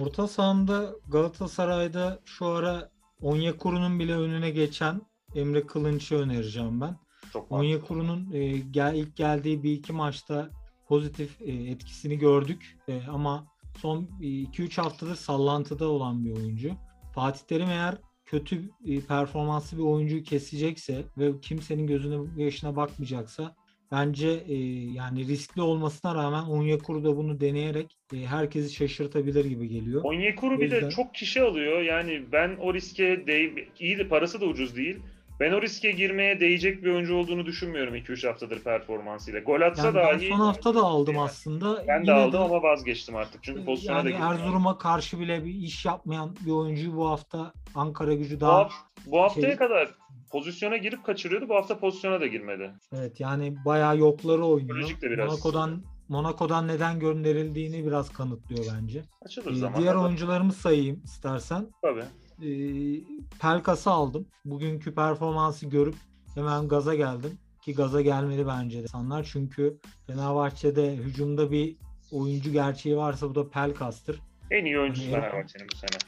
Orta 0.00 0.28
sahamda 0.28 0.94
Galatasaray'da 1.08 2.20
şu 2.24 2.46
ara 2.46 2.90
Onyekuru'nun 3.20 3.98
bile 3.98 4.14
önüne 4.14 4.50
geçen 4.50 5.00
Emre 5.34 5.66
Kılınç'ı 5.66 6.16
önereceğim 6.16 6.80
ben. 6.80 6.96
Çok. 7.32 7.52
Onyekuru'nun 7.52 8.32
e, 8.32 8.58
gel, 8.58 8.94
ilk 8.94 9.16
geldiği 9.16 9.62
bir 9.62 9.72
iki 9.72 9.92
maçta 9.92 10.50
pozitif 10.88 11.40
e, 11.40 11.52
etkisini 11.52 12.18
gördük 12.18 12.78
E, 12.88 13.02
ama 13.08 13.46
son 13.76 14.08
2-3 14.20 14.80
haftadır 14.80 15.14
sallantıda 15.14 15.88
olan 15.88 16.24
bir 16.24 16.30
oyuncu. 16.30 16.70
Fatih 17.14 17.40
Terim 17.40 17.70
eğer 17.70 17.94
kötü 18.24 18.70
e, 18.86 19.00
performanslı 19.00 19.78
bir 19.78 19.82
oyuncuyu 19.82 20.22
kesecekse 20.22 21.04
ve 21.18 21.40
kimsenin 21.40 21.86
gözüne 21.86 22.42
yaşına 22.42 22.76
bakmayacaksa 22.76 23.54
bence 23.92 24.28
e, 24.48 24.54
yani 24.92 25.28
riskli 25.28 25.62
olmasına 25.62 26.14
rağmen 26.14 26.42
Onyekuru 26.42 27.04
da 27.04 27.16
bunu 27.16 27.40
deneyerek 27.40 27.96
e, 28.14 28.16
herkesi 28.16 28.74
şaşırtabilir 28.74 29.44
gibi 29.44 29.68
geliyor. 29.68 30.04
Onyekuru 30.04 30.60
bir 30.60 30.70
de 30.70 30.90
çok 30.90 31.14
kişi 31.14 31.42
alıyor. 31.42 31.82
Yani 31.82 32.22
ben 32.32 32.56
o 32.60 32.74
riske 32.74 33.26
değ 33.26 33.68
iyi 33.78 33.98
de 33.98 34.08
parası 34.08 34.40
da 34.40 34.46
ucuz 34.46 34.76
değil. 34.76 34.96
Ben 35.40 35.52
o 35.52 35.62
riske 35.62 35.90
girmeye 35.90 36.40
değecek 36.40 36.82
bir 36.84 36.90
oyuncu 36.90 37.14
olduğunu 37.16 37.46
düşünmüyorum 37.46 37.94
2-3 37.96 38.26
haftadır 38.28 38.62
performansıyla. 38.62 39.40
Gol 39.40 39.60
atsa 39.60 39.86
Yani 39.86 39.96
ben 39.96 40.18
dahi 40.18 40.28
son 40.28 40.36
hafta 40.36 40.74
da 40.74 40.82
aldım 40.82 41.18
aslında. 41.18 41.84
ben 41.88 42.06
de 42.06 42.10
Yine 42.10 42.20
aldım 42.20 42.42
ama 42.42 42.62
vazgeçtim 42.62 43.16
artık. 43.16 43.42
Çünkü 43.44 43.64
pozisyona 43.64 43.96
yani 43.98 44.04
da 44.06 44.10
girmiyor. 44.10 44.32
Erzurum'a 44.34 44.78
karşı 44.78 45.20
bile 45.20 45.44
bir 45.44 45.54
iş 45.54 45.84
yapmayan 45.84 46.36
bir 46.46 46.50
oyuncuyu 46.50 46.96
bu 46.96 47.08
hafta 47.10 47.52
Ankara 47.74 48.14
gücü 48.14 48.36
Bu, 48.36 48.40
daha 48.40 48.60
haf- 48.60 48.72
bu 49.06 49.20
haftaya 49.22 49.46
şey- 49.46 49.56
kadar 49.56 49.88
pozisyona 50.30 50.76
girip 50.76 51.04
kaçırıyordu. 51.04 51.48
Bu 51.48 51.54
hafta 51.54 51.78
pozisyona 51.78 52.20
da 52.20 52.26
girmedi. 52.26 52.70
evet 52.92 53.20
yani 53.20 53.54
bayağı 53.64 53.98
yokları 53.98 54.44
oynuyor. 54.46 54.88
De. 55.02 55.16
Monaco'dan 55.16 55.82
Monaco'dan 56.08 56.68
neden 56.68 56.98
gönderildiğini 57.00 57.86
biraz 57.86 58.12
kanıtlıyor 58.12 58.64
bence. 58.74 59.02
Açılır 59.22 59.52
Ee, 59.52 59.54
zaman. 59.54 59.80
diğer 59.80 59.94
oyuncularımı 59.94 60.52
sayayım 60.52 61.00
istersen. 61.04 61.66
Tabii. 61.82 62.04
Ee, 62.44 63.00
Pelkas'ı 63.40 63.90
aldım. 63.90 64.26
Bugünkü 64.44 64.94
performansı 64.94 65.66
görüp 65.66 65.94
hemen 66.34 66.68
gaza 66.68 66.94
geldim. 66.94 67.38
Ki 67.62 67.74
gaza 67.74 68.00
gelmeli 68.00 68.46
bence 68.46 68.78
de 68.78 68.82
insanlar. 68.82 69.28
Çünkü 69.32 69.78
Fenerbahçe'de 70.06 70.96
hücumda 70.96 71.50
bir 71.50 71.76
oyuncu 72.12 72.52
gerçeği 72.52 72.96
varsa 72.96 73.30
bu 73.30 73.34
da 73.34 73.50
Pelkas'tır. 73.50 74.20
En 74.50 74.64
iyi 74.64 74.78
oyuncusu 74.80 75.10
Yani- 75.10 75.22
Fenerbahçe'nin 75.22 75.66
bu 75.72 75.76
sene. 75.76 75.98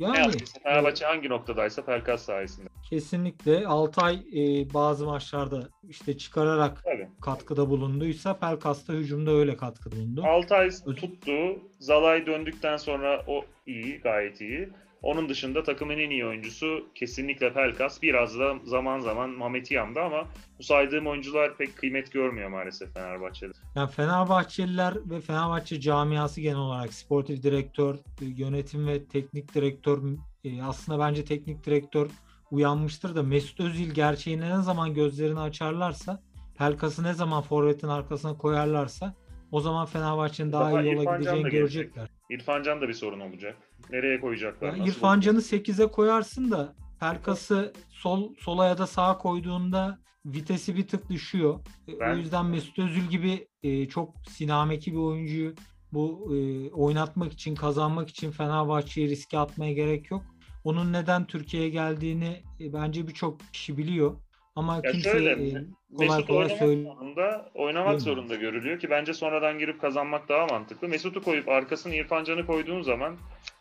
Ne 0.00 0.06
Yani 0.06 0.18
yaptıysa 0.18 0.58
Fenerbahçe 0.62 1.04
hangi 1.06 1.28
noktadaysa 1.28 1.84
Pelkas 1.84 2.22
sayesinde. 2.22 2.68
kesinlikle 2.90 3.66
Altay 3.66 4.14
e, 4.14 4.74
bazı 4.74 5.06
maçlarda 5.06 5.68
işte 5.88 6.18
çıkararak 6.18 6.84
Tabii. 6.84 7.08
katkıda 7.20 7.70
bulunduysa 7.70 8.36
Pelkas 8.38 8.88
da 8.88 8.92
hücumda 8.92 9.30
öyle 9.30 9.56
katkı 9.56 9.92
bulundu. 9.92 10.22
Altay 10.24 10.70
tuttu. 10.96 11.32
Zalay 11.78 12.26
döndükten 12.26 12.76
sonra 12.76 13.24
o 13.26 13.44
iyi, 13.66 13.98
gayet 14.00 14.40
iyi. 14.40 14.68
Onun 15.02 15.28
dışında 15.28 15.62
takımın 15.62 15.98
en 15.98 16.10
iyi 16.10 16.26
oyuncusu 16.26 16.86
kesinlikle 16.94 17.52
Pelkas. 17.52 18.02
Biraz 18.02 18.38
da 18.38 18.54
zaman 18.64 19.00
zaman 19.00 19.30
Mehmet 19.30 19.70
Yam'da 19.70 20.02
ama 20.02 20.24
bu 20.58 20.62
saydığım 20.62 21.06
oyuncular 21.06 21.56
pek 21.56 21.76
kıymet 21.76 22.12
görmüyor 22.12 22.50
maalesef 22.50 22.94
Fenerbahçe'de. 22.94 23.52
Yani 23.74 23.90
Fenerbahçeliler 23.90 24.94
ve 25.10 25.20
Fenerbahçe 25.20 25.80
camiası 25.80 26.40
genel 26.40 26.56
olarak 26.56 26.94
sportif 26.94 27.42
direktör, 27.42 27.94
e, 27.94 28.24
yönetim 28.24 28.86
ve 28.86 29.04
teknik 29.04 29.54
direktör 29.54 29.98
e, 30.44 30.62
aslında 30.62 30.98
bence 30.98 31.24
teknik 31.24 31.66
direktör 31.66 32.10
uyanmıştır 32.50 33.14
da 33.14 33.22
Mesut 33.22 33.60
Özil 33.60 33.90
gerçeğine 33.90 34.58
ne 34.58 34.62
zaman 34.62 34.94
gözlerini 34.94 35.40
açarlarsa 35.40 36.22
Pelkas'ı 36.58 37.02
ne 37.02 37.14
zaman 37.14 37.42
forvetin 37.42 37.88
arkasına 37.88 38.36
koyarlarsa 38.38 39.14
o 39.52 39.60
zaman 39.60 39.86
Fenerbahçe'nin 39.86 40.52
daha, 40.52 40.72
Daha 40.72 40.82
iyi 40.82 40.94
yola 40.94 41.16
gideceğini 41.16 41.50
görecekler. 41.50 42.08
İrfan 42.30 42.62
Can 42.62 42.80
da 42.80 42.88
bir 42.88 42.94
sorun 42.94 43.20
olacak. 43.20 43.56
Nereye 43.90 44.20
koyacaklar? 44.20 44.66
Ya 44.68 44.72
nasıl 44.78 44.86
İrfan 44.90 45.08
olacak? 45.16 45.22
Can'ı 45.24 45.38
8'e 45.42 45.86
koyarsın 45.86 46.50
da 46.50 46.74
Pelkas'ı 47.00 47.72
sol 47.90 48.34
sola 48.40 48.66
ya 48.66 48.78
da 48.78 48.86
sağa 48.86 49.18
koyduğunda 49.18 49.98
vitesi 50.26 50.76
bir 50.76 50.86
tık 50.86 51.10
düşüyor. 51.10 51.60
E, 51.88 52.00
Ben- 52.00 52.14
O 52.14 52.16
yüzden 52.16 52.46
Mesut 52.46 52.78
Özil 52.78 53.02
gibi 53.02 53.48
e, 53.62 53.88
çok 53.88 54.14
sinameki 54.28 54.92
bir 54.92 54.98
oyuncuyu 54.98 55.54
bu 55.92 56.36
e, 56.36 56.70
oynatmak 56.70 57.32
için, 57.32 57.54
kazanmak 57.54 58.08
için 58.08 58.30
Fenerbahçe'yi 58.30 59.08
riske 59.08 59.38
atmaya 59.38 59.72
gerek 59.72 60.10
yok. 60.10 60.22
Onun 60.64 60.92
neden 60.92 61.26
Türkiye'ye 61.26 61.68
geldiğini 61.68 62.42
e, 62.60 62.72
bence 62.72 63.08
birçok 63.08 63.40
kişi 63.52 63.78
biliyor. 63.78 64.16
Ama 64.56 64.80
Ya 64.84 64.92
kimse 64.92 65.10
şöyle, 65.10 65.30
e, 65.30 65.64
kolay 65.96 66.26
kolay 66.26 66.48
zorunda, 66.48 67.50
oynamak 67.54 68.00
zorunda 68.00 68.34
görülüyor 68.34 68.78
ki 68.78 68.90
bence 68.90 69.14
sonradan 69.14 69.58
girip 69.58 69.80
kazanmak 69.80 70.28
daha 70.28 70.46
mantıklı. 70.46 70.88
Mesut'u 70.88 71.22
koyup 71.22 71.48
arkasına 71.48 71.94
İrfan 71.94 72.24
Can'ı 72.24 72.46
koyduğun 72.46 72.82
zaman 72.82 73.16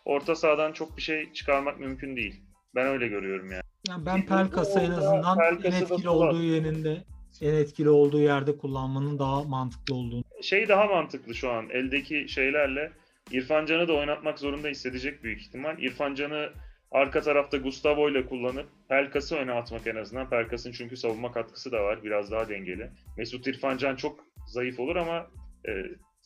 orta 0.06 0.36
sahadan 0.36 0.72
çok 0.72 0.98
bir 0.98 1.02
şey 1.02 1.34
çıkarmak 1.34 1.80
mümkün 1.80 2.16
değil. 2.16 2.42
Ben 2.76 2.88
öyle 2.88 3.08
görüyorum 3.08 3.52
yani. 3.52 3.64
Yani 3.88 4.06
ben 4.06 4.26
Pelkas'ı 4.26 4.80
en 4.80 4.92
azından 4.92 5.38
en 5.40 5.62
Pelkas'ı 5.62 5.90
da 5.90 5.94
etkili 5.94 6.10
olduğu 6.10 6.44
yerinde 6.44 7.04
en 7.42 7.54
etkili 7.54 7.90
olduğu 7.90 8.20
yerde 8.20 8.58
kullanmanın 8.58 9.20
daha 9.20 9.44
mantıklı 9.44 9.96
olduğunu 9.96 10.24
Şey 10.42 10.68
daha 10.68 10.86
mantıklı 10.86 11.36
şu 11.36 11.52
an 11.52 11.70
eldeki 11.70 12.26
şeylerle 12.30 12.92
İrfan 13.32 13.66
Can'ı 13.66 13.88
da 13.88 13.94
oynatmak 13.94 14.40
zorunda 14.40 14.68
hissedecek 14.68 15.24
büyük 15.24 15.42
ihtimal. 15.42 15.80
İrfan 15.80 16.16
Can'ı 16.16 16.50
arka 16.92 17.22
tarafta 17.22 17.58
Gustavo 17.58 18.10
ile 18.10 18.26
kullanıp 18.26 18.68
Pelkas'ı 18.90 19.36
öne 19.36 19.52
atmak 19.52 19.88
en 19.88 19.96
azından. 19.96 20.30
Pelkas'ın 20.30 20.72
çünkü 20.72 20.98
savunma 20.98 21.32
katkısı 21.32 21.72
da 21.72 21.84
var. 21.84 22.04
Biraz 22.04 22.32
daha 22.32 22.50
dengeli. 22.50 22.90
Mesut 23.18 23.48
İrfan 23.48 23.78
Can 23.78 23.96
çok 23.96 24.20
zayıf 24.48 24.80
olur 24.80 24.96
ama 24.96 25.28
e, 25.68 25.72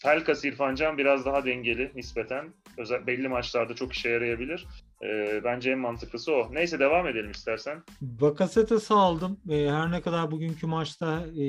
Pelkas 0.03 0.45
İrfan 0.45 0.75
Can 0.75 0.97
biraz 0.97 1.25
daha 1.25 1.45
dengeli 1.45 1.91
nispeten. 1.95 2.53
Özel, 2.77 3.07
belli 3.07 3.27
maçlarda 3.27 3.73
çok 3.75 3.93
işe 3.93 4.09
yarayabilir. 4.09 4.67
E, 5.03 5.41
bence 5.43 5.71
en 5.71 5.79
mantıklısı 5.79 6.33
o. 6.33 6.53
Neyse 6.53 6.79
devam 6.79 7.07
edelim 7.07 7.31
istersen. 7.31 7.83
Bakasetas'ı 8.01 8.95
aldım. 8.95 9.39
E, 9.49 9.69
her 9.69 9.91
ne 9.91 10.01
kadar 10.01 10.31
bugünkü 10.31 10.67
maçta 10.67 11.25
e, 11.27 11.45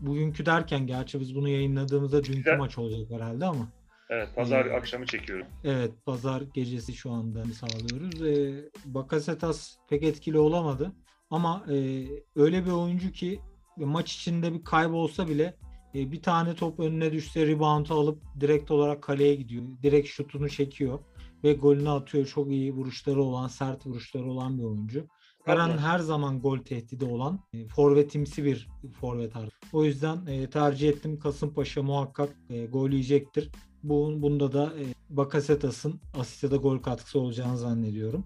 bugünkü 0.00 0.46
derken 0.46 0.86
gerçi 0.86 1.20
biz 1.20 1.34
bunu 1.34 1.48
yayınladığımızda 1.48 2.24
dünkü 2.24 2.56
maç 2.56 2.78
olacak 2.78 3.10
herhalde 3.10 3.44
ama 3.44 3.68
Evet 4.10 4.28
pazar 4.36 4.66
Hmm. 4.66 4.74
akşamı 4.74 5.06
çekiyorum. 5.06 5.46
evet 5.64 5.92
pazar 6.06 6.42
gecesi 6.54 6.92
şu 6.94 7.10
anda 7.10 7.44
sağlıyoruz. 7.44 8.22
E, 8.22 8.64
Bakasetas 8.84 9.76
pek 9.88 10.02
etkili 10.02 10.38
olamadı 10.38 10.92
ama 11.30 11.64
e, 11.72 12.06
öyle 12.36 12.66
bir 12.66 12.70
oyuncu 12.70 13.12
ki 13.12 13.40
maç 13.76 14.14
içinde 14.14 14.52
bir 14.54 14.64
kaybolsa 14.64 15.28
bile 15.28 15.56
e, 15.94 16.12
bir 16.12 16.22
tane 16.22 16.54
top 16.54 16.80
önüne 16.80 17.12
düşse 17.12 17.46
rebound'u 17.46 17.94
alıp 17.94 18.22
direkt 18.40 18.70
olarak 18.70 19.02
kaleye 19.02 19.34
gidiyor. 19.34 19.62
Direkt 19.82 20.08
şutunu 20.08 20.48
çekiyor 20.48 20.98
ve 21.44 21.52
golünü 21.52 21.90
atıyor. 21.90 22.26
Çok 22.26 22.48
iyi 22.50 22.72
vuruşları 22.74 23.22
olan, 23.22 23.48
sert 23.48 23.86
vuruşları 23.86 24.24
olan 24.30 24.58
bir 24.58 24.64
oyuncu. 24.64 25.06
Her 25.44 25.56
an 25.56 25.78
her 25.78 25.98
zaman 25.98 26.40
gol 26.40 26.58
tehdidi 26.58 27.04
olan 27.04 27.40
e, 27.52 27.68
forvetimsi 27.68 28.44
bir 28.44 28.68
forvet 29.00 29.36
artık. 29.36 29.58
O 29.72 29.84
yüzden 29.84 30.26
e, 30.26 30.50
tercih 30.50 30.88
ettim. 30.88 31.18
Kasımpaşa 31.18 31.82
muhakkak 31.82 32.36
e, 32.50 32.66
gol 32.66 32.90
yiyecektir. 32.90 33.50
Bu, 33.82 34.22
bunda 34.22 34.52
da 34.52 34.64
e, 34.64 34.84
Bakasetas'ın 35.10 36.00
asist 36.20 36.42
ya 36.44 36.50
da 36.50 36.56
gol 36.56 36.78
katkısı 36.78 37.20
olacağını 37.20 37.58
zannediyorum. 37.58 38.24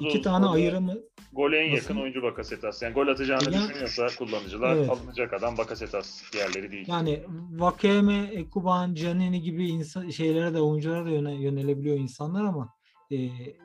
İki 0.00 0.22
tane 0.22 0.46
ayrımı 0.46 0.94
Gole 1.32 1.58
en 1.58 1.72
Nasıl? 1.74 1.82
yakın 1.88 2.00
oyuncu 2.02 2.22
Bakasetas. 2.22 2.82
Yani 2.82 2.94
gol 2.94 3.08
atacağını 3.08 3.44
Ya- 3.44 3.50
düşünüyorsa 3.68 4.06
kullanıcılar 4.18 4.76
Evet. 4.76 4.90
alınacak 4.90 5.32
adam 5.32 5.58
Bakasetas 5.58 6.32
diğerleri 6.32 6.72
değil. 6.72 6.84
yani 6.88 7.22
Vakeme, 7.50 8.30
Ekuban, 8.32 8.94
Canini 8.94 9.42
gibi 9.42 9.68
insan 9.68 10.10
şeylere 10.10 10.54
de 10.54 10.60
oyunculara 10.60 11.04
da 11.04 11.10
yöne- 11.10 11.42
yönelebiliyor 11.42 11.96
insanlar 11.98 12.44
ama 12.44 12.68
e, 13.10 13.16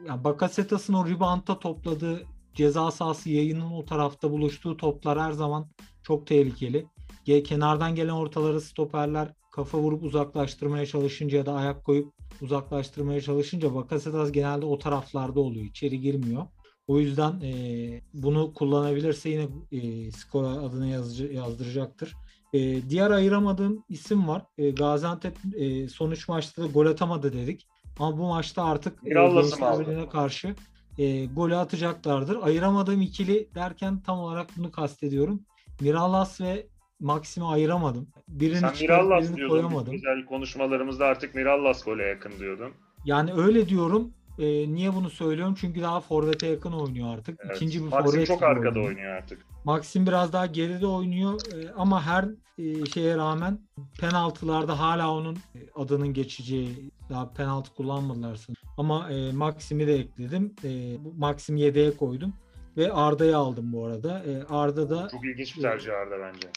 ya 0.08 0.24
Bakasetas'ın 0.24 0.94
o 0.94 1.08
reboundta 1.10 1.60
topladığı 1.60 2.24
ceza 2.54 2.92
sahası 2.92 3.30
yayının 3.30 3.72
o 3.72 3.86
tarafta 3.86 4.32
buluştuğu 4.32 4.78
toplar 4.78 5.20
her 5.20 5.32
zaman 5.32 5.68
çok 6.04 6.28
tehlikeli. 6.28 6.86
Kenardan 7.44 7.96
gelen 7.96 8.10
ortaları 8.14 8.62
stoperler 8.62 9.34
kafa 9.56 9.78
vurup 9.78 10.04
uzaklaştırmaya 10.04 10.86
çalışınca 10.86 11.38
ya 11.38 11.46
da 11.46 11.54
ayak 11.54 11.84
koyup 11.86 12.14
uzaklaştırmaya 12.42 13.22
çalışınca 13.22 13.76
Bakasetas 13.76 14.32
genelde 14.32 14.66
o 14.66 14.78
taraflarda 14.78 15.40
oluyor. 15.40 15.66
içeri 15.66 16.02
girmiyor. 16.02 16.46
O 16.88 17.00
yüzden 17.00 17.42
e, 17.42 17.52
bunu 18.14 18.54
kullanabilirse 18.54 19.30
yine 19.30 19.48
e, 19.72 20.12
skora 20.12 20.48
adını 20.48 20.88
yazıcı, 20.88 21.26
yazdıracaktır. 21.26 22.14
E, 22.54 22.90
diğer 22.90 23.12
ayıramadığım 23.12 23.84
isim 23.90 24.28
var. 24.28 24.46
E, 24.58 24.72
Gaziantep 24.72 25.38
e, 25.56 25.88
son 25.88 26.12
üç 26.12 26.28
maçta 26.30 26.64
da 26.64 26.68
gol 26.68 26.86
atamadı 26.86 27.34
dedik. 27.34 27.68
Ama 28.00 28.18
bu 28.18 28.28
maçta 28.28 28.64
artık 28.64 29.00
e, 29.06 29.10
Mirallas'ı 29.10 29.46
mı 29.46 29.50
Gençler 29.50 29.68
aldın? 29.68 29.86
Birliği'ne 29.86 30.10
karşı 30.10 30.56
e, 30.98 31.26
golü 31.26 31.56
atacaklardır. 31.56 32.38
Ayıramadığım 32.42 33.02
ikili 33.02 33.50
derken 33.56 34.00
tam 34.00 34.20
olarak 34.20 34.50
bunu 34.58 34.72
kastediyorum. 34.72 35.42
Mirallas 35.82 36.42
ve 36.42 36.68
Maxim'i 37.00 37.48
ayıramadım. 37.48 38.08
Birini 38.28 38.60
Sen 38.60 38.72
çıkarıp 38.74 39.04
Mirallas 39.04 39.24
birini 39.24 39.36
diyordun. 39.38 39.54
koyamadım. 39.56 39.94
Güzel 39.94 40.26
konuşmalarımızda 40.26 41.06
artık 41.06 41.36
Mirallas 41.36 41.84
gole 41.84 42.04
yakın 42.04 42.32
diyordun. 42.40 42.72
Yani 43.06 43.34
öyle 43.34 43.70
diyorum 43.70 44.12
E, 44.40 44.74
niye 44.74 44.94
bunu 44.94 45.10
söylüyorum? 45.10 45.56
Çünkü 45.62 45.82
daha 45.82 46.02
forvete 46.02 46.48
yakın 46.48 46.72
oynuyor 46.72 47.14
artık. 47.14 47.40
Evet. 47.46 47.56
İkinci 47.56 47.80
bir 47.80 47.90
Maxim 47.90 48.12
forvet 48.12 48.28
çok 48.28 48.44
arkada 48.44 48.68
oynuyor. 48.80 48.88
oynuyor 48.88 49.12
artık. 49.16 49.46
Maxim 49.66 50.08
biraz 50.08 50.34
daha 50.34 50.46
geride 50.46 50.88
oynuyor 50.88 51.40
e, 51.54 51.72
ama 51.78 52.04
her 52.06 52.26
e, 52.58 52.86
şeye 52.86 53.18
rağmen 53.18 53.60
penaltılarda 54.00 54.80
hala 54.80 55.12
onun 55.12 55.36
e, 55.36 55.60
adının 55.76 56.14
geçeceği 56.14 56.92
daha 57.10 57.34
penaltı 57.34 57.74
kullanmadılar 57.74 58.36
sanırım. 58.36 58.64
Ama 58.78 59.12
e, 59.12 59.32
Maxim'i 59.32 59.88
de 59.88 59.94
ekledim. 59.96 60.56
E, 60.64 60.98
Maxim 61.18 61.56
yedeğe 61.58 61.98
koydum 61.98 62.34
ve 62.78 62.94
Arda'yı 62.94 63.38
aldım 63.38 63.74
bu 63.74 63.86
arada. 63.86 64.24
E, 64.24 64.44
Arda 64.54 64.90
da 64.90 65.08
Çok 65.12 65.26
ilginç 65.26 65.58
bir 65.58 65.62
tercih 65.62 65.94
Arda 65.94 66.16
bence. 66.20 66.48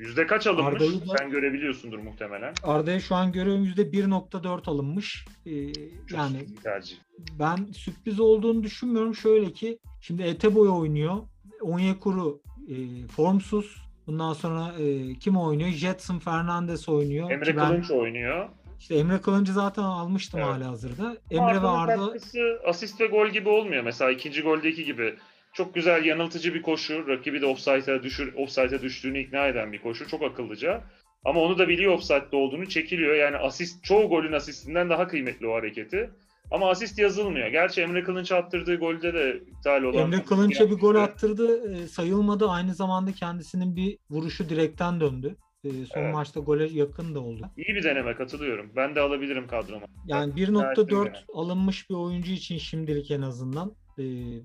Yüzde 0.00 0.26
kaç 0.26 0.46
alınmış? 0.46 0.74
Arda'yı 0.74 1.00
da- 1.08 1.16
Sen 1.18 1.30
görebiliyorsundur 1.30 1.98
muhtemelen. 1.98 2.54
Arda'ya 2.62 3.00
şu 3.00 3.14
an 3.14 3.32
görüyorum 3.32 3.64
%1.4 3.64 4.68
alınmış. 4.70 5.24
E, 5.46 5.72
Çok 5.74 6.18
yani 6.18 6.36
tercih. 6.62 6.96
ben 7.38 7.56
sürpriz 7.72 8.20
olduğunu 8.20 8.62
düşünmüyorum. 8.62 9.14
Şöyle 9.14 9.52
ki 9.52 9.78
şimdi 10.00 10.22
Eteboy 10.22 10.68
oynuyor. 10.68 11.16
Onyekuru 11.60 12.40
e, 12.68 13.06
formsuz. 13.06 13.76
Bundan 14.06 14.32
sonra 14.32 14.72
e, 14.78 15.14
kim 15.18 15.36
oynuyor? 15.36 15.70
Jetson 15.70 16.18
Fernandes 16.18 16.88
oynuyor. 16.88 17.30
Emre 17.30 17.56
ben- 17.56 17.68
Kılınç 17.68 17.90
oynuyor. 17.90 18.48
İşte 18.78 18.94
Emre 18.94 19.20
Kılıncı 19.20 19.52
zaten 19.52 19.82
almıştım 19.82 20.40
Evet. 20.40 20.52
hali 20.52 20.64
hazırda. 20.64 21.16
Emre 21.30 21.62
ve 21.62 21.66
Arda'nın 21.68 21.78
Arda 21.78 21.96
katkısı 22.12 22.60
asist 22.66 23.00
ve 23.00 23.06
gol 23.06 23.28
gibi 23.28 23.48
olmuyor. 23.48 23.82
Mesela 23.82 24.10
ikinci 24.10 24.42
goldeki 24.42 24.84
gibi. 24.84 25.14
Çok 25.52 25.74
güzel 25.74 26.04
yanıltıcı 26.04 26.54
bir 26.54 26.62
koşu. 26.62 27.08
Rakibi 27.08 27.40
de 27.40 27.46
offside'a 27.46 28.02
düşür, 28.02 28.34
offside'a 28.34 28.82
düştüğünü 28.82 29.18
ikna 29.18 29.46
eden 29.46 29.72
bir 29.72 29.82
koşu. 29.82 30.08
Çok 30.08 30.22
akıllıca. 30.22 30.84
Ama 31.24 31.40
onu 31.40 31.58
da 31.58 31.68
biliyor 31.68 31.92
offside'de 31.92 32.36
olduğunu 32.36 32.68
çekiliyor. 32.68 33.14
Yani 33.14 33.36
asist 33.36 33.84
çoğu 33.84 34.08
golün 34.08 34.32
asistinden 34.32 34.90
daha 34.90 35.08
kıymetli 35.08 35.46
o 35.46 35.54
hareketi. 35.54 36.10
Ama 36.50 36.70
asist 36.70 36.98
yazılmıyor. 36.98 37.48
Gerçi 37.48 37.80
Emre 37.82 38.02
Kılınç 38.04 38.32
attırdığı 38.32 38.76
golde 38.76 39.14
de 39.14 39.36
iptal 39.58 39.82
olan. 39.82 40.02
Emre 40.02 40.22
Kılınç'a 40.24 40.70
bir 40.70 40.74
gol 40.76 40.94
attırdı. 40.94 41.74
e, 41.74 41.86
sayılmadı. 41.86 42.48
Aynı 42.48 42.74
zamanda 42.74 43.12
kendisinin 43.12 43.76
bir 43.76 43.98
vuruşu 44.10 44.48
direkten 44.48 45.00
döndü. 45.00 45.36
E, 45.64 45.68
son 45.70 46.00
Evet. 46.00 46.14
maçta 46.14 46.40
gole 46.40 46.68
yakın 46.72 47.14
da 47.14 47.20
oldu. 47.20 47.50
İyi 47.56 47.74
bir 47.74 47.82
deneme 47.82 48.14
katılıyorum. 48.14 48.70
Ben 48.76 48.94
de 48.94 49.00
alabilirim 49.00 49.46
kadroma. 49.46 49.86
Yani 50.06 50.32
Gayet 50.34 50.50
1.4 50.50 51.08
iyi. 51.12 51.24
alınmış 51.34 51.90
bir 51.90 51.94
oyuncu 51.94 52.32
için 52.32 52.58
şimdilik 52.58 53.10
en 53.10 53.22
azından 53.22 53.72
e, 53.98 54.04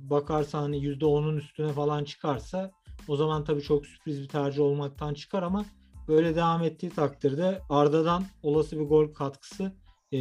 bakarsan 0.09 0.61
hani 0.61 0.77
%10'un 0.77 1.37
üstüne 1.37 1.73
falan 1.73 2.03
çıkarsa 2.03 2.71
o 3.07 3.15
zaman 3.15 3.43
tabii 3.43 3.61
çok 3.61 3.85
sürpriz 3.85 4.21
bir 4.21 4.27
tercih 4.27 4.61
olmaktan 4.61 5.13
çıkar 5.13 5.43
ama 5.43 5.65
böyle 6.07 6.35
devam 6.35 6.63
ettiği 6.63 6.89
takdirde 6.89 7.61
Arda'dan 7.69 8.23
olası 8.43 8.79
bir 8.79 8.85
gol 8.85 9.13
katkısı 9.13 9.71
e, 10.11 10.17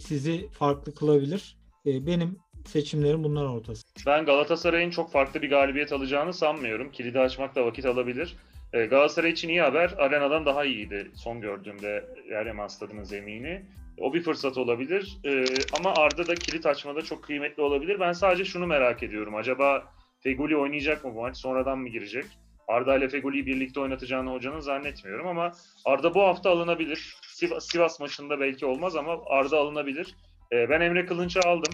sizi 0.00 0.48
farklı 0.50 0.94
kılabilir. 0.94 1.58
E, 1.86 2.06
benim 2.06 2.38
seçimlerim 2.66 3.24
bunlar 3.24 3.44
ortası. 3.44 3.82
Ben 4.06 4.24
Galatasaray'ın 4.24 4.90
çok 4.90 5.12
farklı 5.12 5.42
bir 5.42 5.50
galibiyet 5.50 5.92
alacağını 5.92 6.32
sanmıyorum. 6.32 6.92
Kilidi 6.92 7.20
açmak 7.20 7.56
da 7.56 7.66
vakit 7.66 7.86
alabilir. 7.86 8.36
Ee, 8.72 8.86
Galatasaray 8.86 9.30
için 9.30 9.48
iyi 9.48 9.60
haber. 9.60 9.94
Arenadan 9.98 10.46
daha 10.46 10.64
iyiydi 10.64 11.10
son 11.14 11.40
gördüğümde 11.40 12.04
Eryaman 12.32 12.68
Stadı'nın 12.68 13.04
zemini. 13.04 13.62
O 14.00 14.14
bir 14.14 14.22
fırsat 14.22 14.58
olabilir. 14.58 15.18
Ee, 15.24 15.44
ama 15.78 15.94
Arda 15.94 16.26
da 16.26 16.34
kilit 16.34 16.66
açmada 16.66 17.02
çok 17.02 17.24
kıymetli 17.24 17.62
olabilir. 17.62 18.00
Ben 18.00 18.12
sadece 18.12 18.44
şunu 18.44 18.66
merak 18.66 19.02
ediyorum. 19.02 19.34
Acaba 19.34 19.84
Feguli 20.20 20.56
oynayacak 20.56 21.04
mı 21.04 21.14
bu 21.14 21.20
maç? 21.20 21.36
Sonradan 21.36 21.78
mı 21.78 21.88
girecek? 21.88 22.24
Arda 22.68 22.96
ile 22.96 23.08
Feguli'yi 23.08 23.46
birlikte 23.46 23.80
oynatacağını 23.80 24.32
hocanın 24.32 24.60
zannetmiyorum 24.60 25.26
ama 25.26 25.52
Arda 25.84 26.14
bu 26.14 26.22
hafta 26.22 26.50
alınabilir. 26.50 27.16
Sivas, 27.22 27.68
Sivas 27.68 28.00
maçında 28.00 28.40
belki 28.40 28.66
olmaz 28.66 28.96
ama 28.96 29.18
Arda 29.26 29.58
alınabilir. 29.58 30.14
Ee, 30.52 30.70
ben 30.70 30.80
Emre 30.80 31.06
Kılınç'ı 31.06 31.40
aldım. 31.40 31.72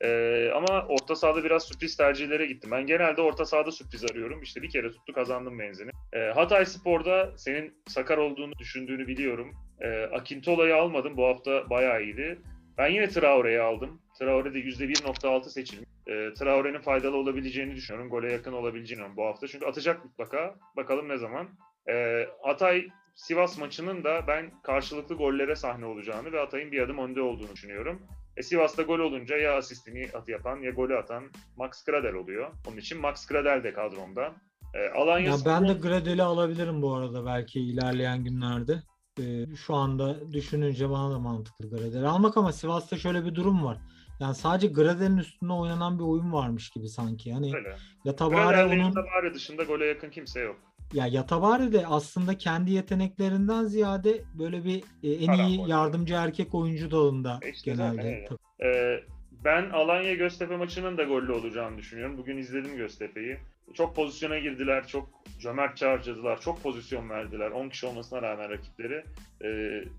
Ee, 0.00 0.50
ama 0.54 0.86
orta 0.88 1.16
sahada 1.16 1.44
biraz 1.44 1.64
sürpriz 1.64 1.96
tercihlere 1.96 2.46
gittim. 2.46 2.70
Ben 2.70 2.86
genelde 2.86 3.20
orta 3.22 3.44
sahada 3.44 3.72
sürpriz 3.72 4.04
arıyorum. 4.04 4.42
İşte 4.42 4.62
bir 4.62 4.70
kere 4.70 4.90
tuttu 4.90 5.12
kazandım 5.12 5.58
benzini. 5.58 5.90
Ee, 6.12 6.18
Hatay 6.18 6.66
Spor'da 6.66 7.32
senin 7.38 7.74
sakar 7.86 8.18
olduğunu 8.18 8.52
düşündüğünü 8.58 9.06
biliyorum. 9.06 9.54
Ee, 9.80 10.02
Akintola'yı 10.02 10.76
almadım. 10.76 11.16
Bu 11.16 11.26
hafta 11.26 11.70
bayağı 11.70 12.02
iyiydi. 12.02 12.38
Ben 12.78 12.88
yine 12.88 13.08
Traore'yi 13.08 13.60
aldım. 13.60 14.00
Traore 14.18 14.54
de 14.54 14.58
%1.6 14.58 15.50
seçilmiş. 15.50 15.88
Ee, 16.06 16.34
Traore'nin 16.38 16.80
faydalı 16.80 17.16
olabileceğini 17.16 17.74
düşünüyorum. 17.74 18.10
Gole 18.10 18.32
yakın 18.32 18.52
olabileceğini 18.52 18.84
düşünüyorum 18.84 19.16
bu 19.16 19.24
hafta. 19.26 19.48
Çünkü 19.48 19.66
atacak 19.66 20.04
mutlaka. 20.04 20.54
Bakalım 20.76 21.08
ne 21.08 21.16
zaman. 21.16 21.48
Ee, 21.88 22.26
Hatay 22.42 22.86
Sivas 23.14 23.58
maçının 23.58 24.04
da 24.04 24.24
ben 24.28 24.50
karşılıklı 24.62 25.14
gollere 25.14 25.56
sahne 25.56 25.84
olacağını 25.86 26.32
ve 26.32 26.38
Hatay'ın 26.38 26.72
bir 26.72 26.82
adım 26.82 26.98
önde 26.98 27.20
olduğunu 27.20 27.52
düşünüyorum. 27.52 28.02
E 28.36 28.42
Sivas'ta 28.42 28.82
gol 28.82 28.98
olunca 28.98 29.36
ya 29.36 29.56
asistini 29.56 30.08
at 30.14 30.28
yapan 30.28 30.60
ya 30.60 30.70
golü 30.70 30.96
atan 30.96 31.24
Max 31.56 31.84
Gradel 31.84 32.14
oluyor. 32.14 32.50
Onun 32.68 32.76
için 32.76 33.00
Max 33.00 33.26
Gradel 33.26 33.64
de 33.64 33.72
kadromda. 33.72 34.34
E, 34.74 34.88
Alanya 34.88 35.30
Ya 35.30 35.36
ben 35.46 35.68
de 35.68 35.72
Gradel'i 35.72 36.22
alabilirim 36.22 36.82
bu 36.82 36.94
arada 36.94 37.26
belki 37.26 37.60
ilerleyen 37.60 38.24
günlerde. 38.24 38.82
Ee, 39.20 39.46
şu 39.56 39.74
anda 39.74 40.32
düşününce 40.32 40.90
bana 40.90 41.10
da 41.14 41.18
mantıklı 41.18 41.70
Gradel'i 41.70 42.06
almak 42.06 42.36
ama 42.36 42.52
Sivas'ta 42.52 42.96
şöyle 42.96 43.24
bir 43.24 43.34
durum 43.34 43.64
var. 43.64 43.78
Yani 44.20 44.34
sadece 44.34 44.66
Gradel'in 44.66 45.16
üstünde 45.16 45.52
oynanan 45.52 45.98
bir 45.98 46.04
oyun 46.04 46.32
varmış 46.32 46.70
gibi 46.70 46.88
sanki. 46.88 47.32
Hani 47.32 47.52
Öyle. 47.56 47.76
Yatabare 48.04 48.64
onun 48.64 48.76
Yatabare 48.76 49.34
dışında 49.34 49.62
gole 49.64 49.86
yakın 49.86 50.10
kimse 50.10 50.40
yok. 50.40 50.56
ya 50.92 51.06
Yatabare 51.06 51.72
de 51.72 51.86
aslında 51.86 52.38
kendi 52.38 52.70
yeteneklerinden 52.72 53.64
ziyade 53.64 54.24
böyle 54.38 54.64
bir 54.64 54.84
e, 55.02 55.12
en 55.12 55.26
Karambol. 55.26 55.44
iyi 55.48 55.68
yardımcı 55.68 56.14
erkek 56.14 56.54
oyuncu 56.54 56.90
dalında 56.90 57.38
E 57.42 57.50
işte 57.50 57.70
genelde. 57.70 58.28
öyle. 58.60 58.70
E, 58.72 59.00
ben 59.44 59.70
Alanya 59.70 60.14
Göztepe 60.14 60.56
maçının 60.56 60.98
da 60.98 61.04
gollü 61.04 61.32
olacağını 61.32 61.78
düşünüyorum. 61.78 62.18
Bugün 62.18 62.36
izledim 62.36 62.76
Göztepe'yi. 62.76 63.38
Çok 63.74 63.96
pozisyona 63.96 64.38
girdiler, 64.38 64.86
çok 64.86 65.08
cömertçe 65.38 65.86
harcadılar, 65.86 66.40
çok 66.40 66.62
pozisyon 66.62 67.10
verdiler. 67.10 67.50
10 67.50 67.68
kişi 67.68 67.86
olmasına 67.86 68.22
rağmen 68.22 68.50
rakipleri. 68.50 69.04
E, 69.44 69.48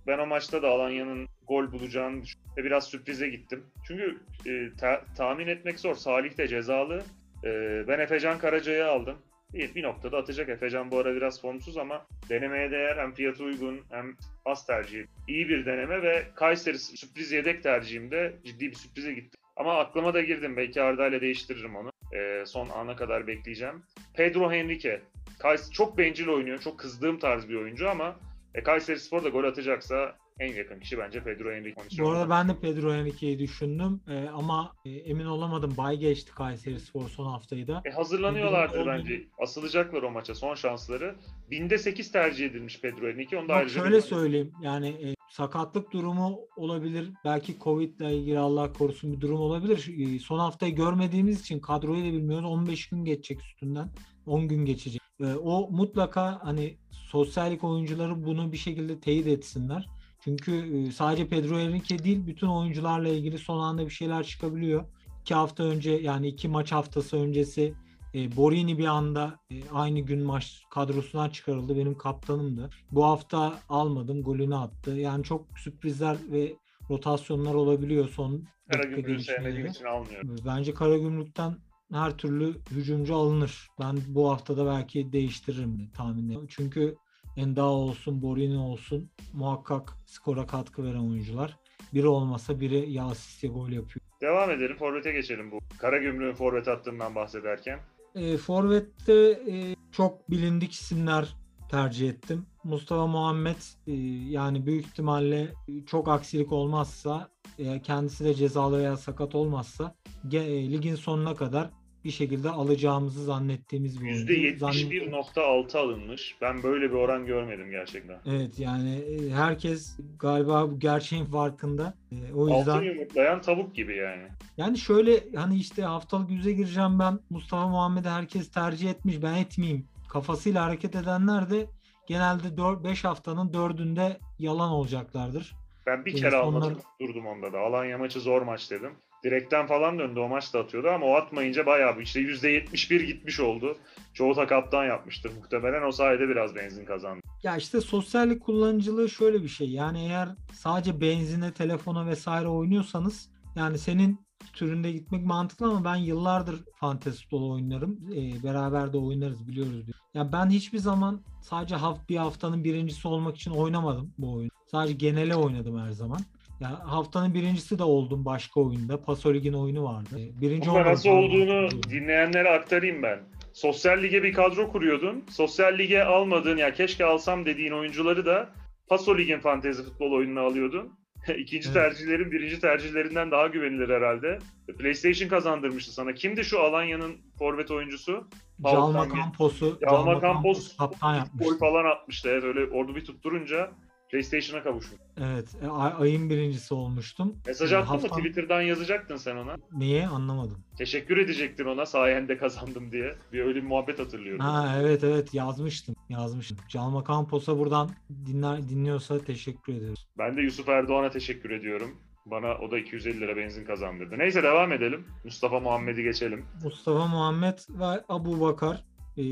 ben 0.07 0.17
o 0.19 0.25
maçta 0.25 0.61
da 0.61 0.69
Alanya'nın 0.69 1.27
gol 1.47 1.71
bulacağını. 1.71 2.23
Ve 2.57 2.63
biraz 2.63 2.87
sürprize 2.87 3.29
gittim. 3.29 3.63
Çünkü 3.87 4.17
e, 4.45 4.69
ta- 4.79 5.01
tahmin 5.17 5.47
etmek 5.47 5.79
zor. 5.79 5.95
Salih 5.95 6.37
de 6.37 6.47
cezalı. 6.47 7.03
E, 7.43 7.49
ben 7.87 7.99
Efecan 7.99 8.39
Karaca'yı 8.39 8.87
aldım. 8.87 9.17
Bir, 9.53 9.75
bir 9.75 9.83
noktada 9.83 10.17
atacak. 10.17 10.49
Efecan 10.49 10.91
bu 10.91 10.97
ara 10.97 11.15
biraz 11.15 11.41
formsuz 11.41 11.77
ama 11.77 12.05
denemeye 12.29 12.71
değer 12.71 12.97
hem 12.97 13.13
fiyatı 13.13 13.43
uygun 13.43 13.81
hem 13.89 14.15
az 14.45 14.65
tercih. 14.65 15.05
İyi 15.27 15.49
bir 15.49 15.65
deneme 15.65 16.01
ve 16.01 16.23
Kayseri 16.35 16.79
sürpriz 16.79 17.31
yedek 17.31 17.63
tercihimde 17.63 18.33
ciddi 18.43 18.69
bir 18.69 18.75
sürprize 18.75 19.13
gittim. 19.13 19.39
Ama 19.55 19.79
aklıma 19.79 20.13
da 20.13 20.21
girdim. 20.21 20.57
Belki 20.57 20.81
Arda 20.81 21.07
ile 21.07 21.21
değiştiririm 21.21 21.75
onu. 21.75 21.91
Ee, 22.15 22.43
son 22.45 22.69
ana 22.69 22.95
kadar 22.95 23.27
bekleyeceğim. 23.27 23.83
Pedro 24.13 24.51
Henrique. 24.51 25.01
Kays 25.39 25.71
çok 25.71 25.97
bencil 25.97 26.27
oynuyor. 26.27 26.59
Çok 26.59 26.79
kızdığım 26.79 27.19
tarz 27.19 27.49
bir 27.49 27.55
oyuncu 27.55 27.89
ama 27.89 28.15
e, 28.55 28.63
Kayseri 28.63 28.99
Spor 28.99 29.23
da 29.23 29.29
gol 29.29 29.43
atacaksa 29.43 30.15
en 30.39 30.53
yakın 30.53 30.79
kişi 30.79 30.97
bence 30.97 31.23
Pedro 31.23 31.51
Henrique. 31.51 31.99
Bu 31.99 32.09
arada 32.09 32.29
ben 32.29 32.49
de 32.49 32.59
Pedro 32.59 32.93
Henrique'yi 32.93 33.39
düşündüm 33.39 34.01
Ee, 34.07 34.27
ama 34.33 34.75
e, 34.85 34.89
emin 34.89 35.25
olamadım. 35.25 35.73
Bay 35.77 35.97
geçti 35.97 36.31
Kayseri 36.35 36.79
Spor 36.79 37.09
son 37.09 37.25
haftayı 37.25 37.67
da. 37.67 37.81
E, 37.85 37.89
hazırlanıyorlardır 37.89 38.77
Pedro 38.77 38.87
bence. 38.87 39.23
Asılacaklar 39.41 40.03
o 40.03 40.11
maça. 40.11 40.35
Son 40.35 40.55
şansları. 40.55 41.15
Binde 41.51 41.77
8 41.77 42.11
tercih 42.11 42.45
edilmiş 42.45 42.81
Pedro 42.81 43.07
Henrique. 43.07 43.41
Onu 43.41 43.49
da 43.49 43.59
Yok 43.59 43.69
şöyle 43.69 44.01
söyleyeyim 44.01 44.51
yani 44.61 44.87
e, 44.87 45.15
sakatlık 45.29 45.91
durumu 45.91 46.39
olabilir. 46.55 47.09
Belki 47.25 47.59
Covid 47.59 47.99
ile 47.99 48.15
ilgili 48.15 48.39
Allah 48.39 48.73
korusun 48.73 49.13
bir 49.13 49.21
durum 49.21 49.39
olabilir. 49.39 50.15
E, 50.15 50.19
son 50.19 50.39
haftayı 50.39 50.75
görmediğimiz 50.75 51.41
için 51.41 51.59
kadroyu 51.59 52.01
da 52.01 52.13
bilmiyoruz. 52.13 52.45
15 52.49 52.89
gün 52.89 53.05
geçecek 53.05 53.41
üstünden. 53.41 53.89
10 54.25 54.47
gün 54.47 54.65
geçecek. 54.65 55.01
E, 55.19 55.33
o 55.33 55.69
mutlaka 55.71 56.39
hani 56.43 56.77
sosyallik 56.91 57.63
oyuncuları 57.63 58.25
bunu 58.25 58.51
bir 58.51 58.57
şekilde 58.57 58.99
teyit 58.99 59.27
etsinler. 59.27 59.89
Çünkü 60.19 60.77
e, 60.77 60.91
sadece 60.91 61.27
Pedro 61.27 61.59
Henrique 61.59 62.03
değil 62.03 62.27
bütün 62.27 62.47
oyuncularla 62.47 63.07
ilgili 63.07 63.37
son 63.37 63.59
anda 63.59 63.85
bir 63.85 63.91
şeyler 63.91 64.23
çıkabiliyor. 64.23 64.85
İki 65.21 65.33
hafta 65.33 65.63
önce 65.63 65.91
yani 65.91 66.27
iki 66.27 66.47
maç 66.47 66.71
haftası 66.71 67.17
öncesi 67.17 67.73
e, 68.15 68.35
Borini 68.35 68.77
bir 68.77 68.85
anda 68.85 69.39
e, 69.51 69.69
aynı 69.73 69.99
gün 69.99 70.21
maç 70.21 70.63
kadrosundan 70.69 71.29
çıkarıldı. 71.29 71.77
Benim 71.77 71.97
kaptanımdı. 71.97 72.69
Bu 72.91 73.05
hafta 73.05 73.59
almadım. 73.69 74.23
Golünü 74.23 74.55
attı. 74.55 74.91
Yani 74.91 75.23
çok 75.23 75.59
sürprizler 75.59 76.17
ve 76.31 76.55
rotasyonlar 76.89 77.53
olabiliyor 77.53 78.09
son 78.09 78.43
Karagümrük'ü 78.71 79.23
sevmediğim 79.23 79.65
için 79.65 79.85
almıyorum. 79.85 80.35
Bence 80.45 80.73
Karagümrük'ten 80.73 81.55
her 81.91 82.17
türlü 82.17 82.55
hücumcu 82.71 83.15
alınır. 83.15 83.67
Ben 83.79 83.97
bu 84.07 84.31
haftada 84.31 84.65
belki 84.65 85.11
değiştiririm 85.11 85.89
tahminleri. 85.93 86.45
Çünkü 86.47 86.95
Enda 87.37 87.65
olsun, 87.65 88.21
Borini 88.21 88.57
olsun 88.57 89.09
muhakkak 89.33 89.93
skora 90.05 90.47
katkı 90.47 90.83
veren 90.83 91.09
oyuncular. 91.09 91.57
Biri 91.93 92.07
olmasa 92.07 92.59
biri 92.59 92.91
ya 92.91 93.05
asist 93.05 93.43
ya 93.43 93.49
gol 93.49 93.69
yapıyor. 93.69 94.05
Devam 94.21 94.51
edelim. 94.51 94.77
Forvet'e 94.77 95.11
geçelim 95.11 95.51
bu. 95.51 95.59
Karagümrük'ün 95.77 96.33
forvet 96.33 96.67
hattından 96.67 97.15
bahsederken. 97.15 97.79
E, 98.15 98.37
Forvet'te 98.37 99.13
e, 99.47 99.75
çok 99.91 100.31
bilindik 100.31 100.71
isimler 100.71 101.35
tercih 101.71 102.09
ettim. 102.09 102.45
Mustafa 102.63 103.07
Muhammed 103.07 103.55
e, 103.87 103.93
yani 104.29 104.65
büyük 104.65 104.85
ihtimalle 104.85 105.53
çok 105.85 106.07
aksilik 106.07 106.51
olmazsa 106.51 107.29
e, 107.59 107.81
kendisi 107.81 108.25
de 108.25 108.33
cezalı 108.33 108.77
veya 108.77 108.97
sakat 108.97 109.35
olmazsa 109.35 109.95
e, 110.33 110.71
ligin 110.71 110.95
sonuna 110.95 111.35
kadar 111.35 111.69
bir 112.07 112.11
şekilde 112.11 112.49
alacağımızı 112.49 113.23
zannettiğimiz 113.23 114.01
bir 114.01 114.05
oyuncu. 114.05 114.33
Zannet- 114.65 114.91
%71.6 114.91 115.77
alınmış. 115.77 116.35
Ben 116.41 116.63
böyle 116.63 116.89
bir 116.89 116.95
oran 116.95 117.25
görmedim 117.25 117.71
gerçekten. 117.71 118.19
Evet 118.25 118.59
yani 118.59 118.95
e, 118.95 119.29
herkes 119.29 119.97
galiba 120.19 120.71
bu 120.71 120.79
gerçeğin 120.79 121.25
farkında. 121.25 121.93
E, 122.11 122.33
o 122.33 122.47
yüzden 122.49 122.71
Altın 122.71 122.83
yumurtlayan 122.85 123.41
tavuk 123.41 123.75
gibi 123.75 123.95
yani. 123.95 124.23
yani 124.57 124.77
şöyle 124.77 125.23
hani 125.35 125.55
işte 125.55 125.81
haftalık 125.81 126.31
yüze 126.31 126.51
gireceğim 126.51 126.99
ben 126.99 127.19
Mustafa 127.29 127.67
Muhammed'i 127.67 128.09
herkes 128.09 128.51
tercih 128.51 128.89
etmiş 128.89 129.21
ben 129.21 129.33
etmeyeyim 129.33 129.87
kafasıyla 130.09 130.65
hareket 130.65 130.95
edenler 130.95 131.49
de 131.49 131.67
genelde 132.07 132.83
5 132.83 133.03
haftanın 133.03 133.49
4'ünde 133.49 134.17
yalan 134.39 134.69
olacaklardır. 134.71 135.55
Ben 135.85 136.05
bir 136.05 136.15
kere 136.15 136.35
onlar- 136.35 136.57
almadım 136.61 136.77
durdum 137.01 137.25
onda 137.27 137.53
da. 137.53 137.59
Alanya 137.59 137.97
maçı 137.97 138.19
zor 138.19 138.41
maç 138.41 138.71
dedim. 138.71 138.91
Direkten 139.23 139.67
falan 139.67 139.99
döndü 139.99 140.19
o 140.19 140.27
maç 140.27 140.53
da 140.53 140.59
atıyordu 140.59 140.89
ama 140.89 141.05
o 141.05 141.13
atmayınca 141.13 141.65
bayağı 141.65 141.97
bir 141.97 142.01
işte 142.01 142.19
%71 142.19 143.03
gitmiş 143.03 143.39
oldu. 143.39 143.77
Çoğu 144.13 144.35
takaptan 144.35 144.85
yapmıştır 144.85 145.31
muhtemelen. 145.37 145.83
O 145.87 145.91
sayede 145.91 146.29
biraz 146.29 146.55
benzin 146.55 146.85
kazandı. 146.85 147.21
Ya 147.43 147.57
işte 147.57 147.81
sosyallik 147.81 148.41
kullanıcılığı 148.41 149.09
şöyle 149.09 149.43
bir 149.43 149.47
şey. 149.47 149.69
Yani 149.69 149.99
eğer 150.05 150.29
sadece 150.53 151.01
benzine, 151.01 151.53
telefona 151.53 152.05
vesaire 152.05 152.47
oynuyorsanız 152.47 153.29
yani 153.55 153.77
senin 153.77 154.27
türünde 154.53 154.91
gitmek 154.91 155.25
mantıklı 155.25 155.65
ama 155.65 155.85
ben 155.85 155.95
yıllardır 155.95 156.63
fantezi 156.75 157.21
futbol 157.21 157.51
oynarım. 157.51 157.99
Ee, 158.11 158.43
beraber 158.43 158.93
de 158.93 158.97
oynarız 158.97 159.47
biliyoruz. 159.47 159.85
Ya 160.13 160.31
ben 160.31 160.49
hiçbir 160.49 160.77
zaman 160.77 161.21
sadece 161.41 161.75
haft 161.75 162.09
bir 162.09 162.17
haftanın 162.17 162.63
birincisi 162.63 163.07
olmak 163.07 163.35
için 163.35 163.51
oynamadım 163.51 164.13
bu 164.17 164.33
oyunu. 164.33 164.51
Sadece 164.71 164.93
genele 164.93 165.35
oynadım 165.35 165.79
her 165.79 165.91
zaman. 165.91 166.19
Ya 166.59 166.69
haftanın 166.91 167.33
birincisi 167.33 167.79
de 167.79 167.83
oldum 167.83 168.25
başka 168.25 168.61
oyunda. 168.61 169.01
Paso 169.03 169.33
Lig'in 169.33 169.53
oyunu 169.53 169.83
vardı. 169.83 170.19
Ee, 170.19 170.41
Birinci 170.41 170.69
olmadım. 170.69 170.91
nasıl 170.91 171.09
olduğunu 171.09 171.69
dinleyenlere 171.89 172.49
aktarayım 172.49 173.03
ben. 173.03 173.19
Sosyal 173.53 174.01
lige 174.03 174.23
bir 174.23 174.33
kadro 174.33 174.71
kuruyordun. 174.71 175.23
Sosyal 175.29 175.77
lige 175.77 176.03
almadığın 176.03 176.57
ya 176.57 176.73
keşke 176.73 177.05
alsam 177.05 177.45
dediğin 177.45 177.71
oyuncuları 177.71 178.25
da 178.25 178.49
Paso 178.89 179.17
Lig'in 179.17 179.39
fantezi 179.39 179.83
futbol 179.83 180.11
oyununa 180.11 180.41
alıyordun. 180.41 180.93
İkinci 181.37 181.69
Evet. 181.69 181.73
tercihlerin 181.73 182.31
birinci 182.31 182.59
tercihlerinden 182.59 183.31
daha 183.31 183.47
güvenilir 183.47 183.89
herhalde. 183.89 184.39
PlayStation 184.79 185.29
kazandırmıştı 185.29 185.91
sana. 185.93 186.13
Kimdi 186.13 186.43
şu 186.43 186.59
Alanya'nın 186.59 187.15
forvet 187.39 187.71
oyuncusu? 187.71 188.27
Calma 188.65 189.07
Campos'u 189.15 189.77
Calma 189.89 190.21
Campos 190.21 190.77
kaptan 190.77 191.11
Gol 191.13 191.17
yapmıştı. 191.25 191.57
falan 191.59 191.85
atmıştı. 191.85 192.29
Evet 192.29 192.43
öyle 192.43 192.59
ordu 192.71 192.95
bir 192.95 193.05
tutturunca 193.05 193.71
PlayStation'a 194.11 194.63
kavuşmuş. 194.63 195.01
Evet. 195.17 195.47
e, 195.63 195.67
ay- 195.67 195.93
ayın 195.99 196.29
birincisi 196.29 196.73
olmuştum. 196.73 197.35
Mesaj 197.47 197.71
Ee, 197.73 197.77
attın 197.77 197.95
mı? 197.95 198.01
haftanın- 198.01 198.21
Twitter'dan 198.21 198.61
yazacaktın 198.61 199.15
sen 199.17 199.35
ona. 199.35 199.55
Niye 199.71 200.07
anlamadım. 200.07 200.57
Teşekkür 200.77 201.17
edecektin 201.17 201.65
ona 201.65 201.85
sayende 201.85 202.37
kazandım 202.37 202.91
diye. 202.91 203.15
Bir 203.33 203.39
öyle 203.39 203.55
bir 203.55 203.63
muhabbet 203.67 203.99
hatırlıyorum. 203.99 204.39
Ha 204.45 204.75
evet 204.81 205.03
evet 205.03 205.33
yazmıştım. 205.33 205.95
Yazmıştım. 206.09 206.57
Calma 206.69 207.03
Campos'a 207.07 207.59
buradan 207.59 207.89
dinler, 208.25 208.69
dinliyorsa 208.69 209.19
teşekkür 209.19 209.73
ediyoruz. 209.73 210.07
Ben 210.17 210.37
de 210.37 210.41
Yusuf 210.41 210.69
Erdoğan'a 210.69 211.09
teşekkür 211.09 211.49
ediyorum. 211.49 211.95
Bana 212.25 212.55
o 212.57 212.71
da 212.71 212.77
250 212.79 213.19
lira 213.21 213.37
benzin 213.37 213.65
kazandırdı. 213.65 214.17
Neyse 214.19 214.43
devam 214.43 214.71
edelim. 214.71 215.05
Mustafa 215.23 215.59
Muhammed'i 215.59 216.03
geçelim. 216.03 216.45
Mustafa 216.63 217.07
Muhammed 217.07 217.57
ve 217.69 217.85
Abu 218.09 218.41
Bakar 218.41 218.83
e, 219.17 219.23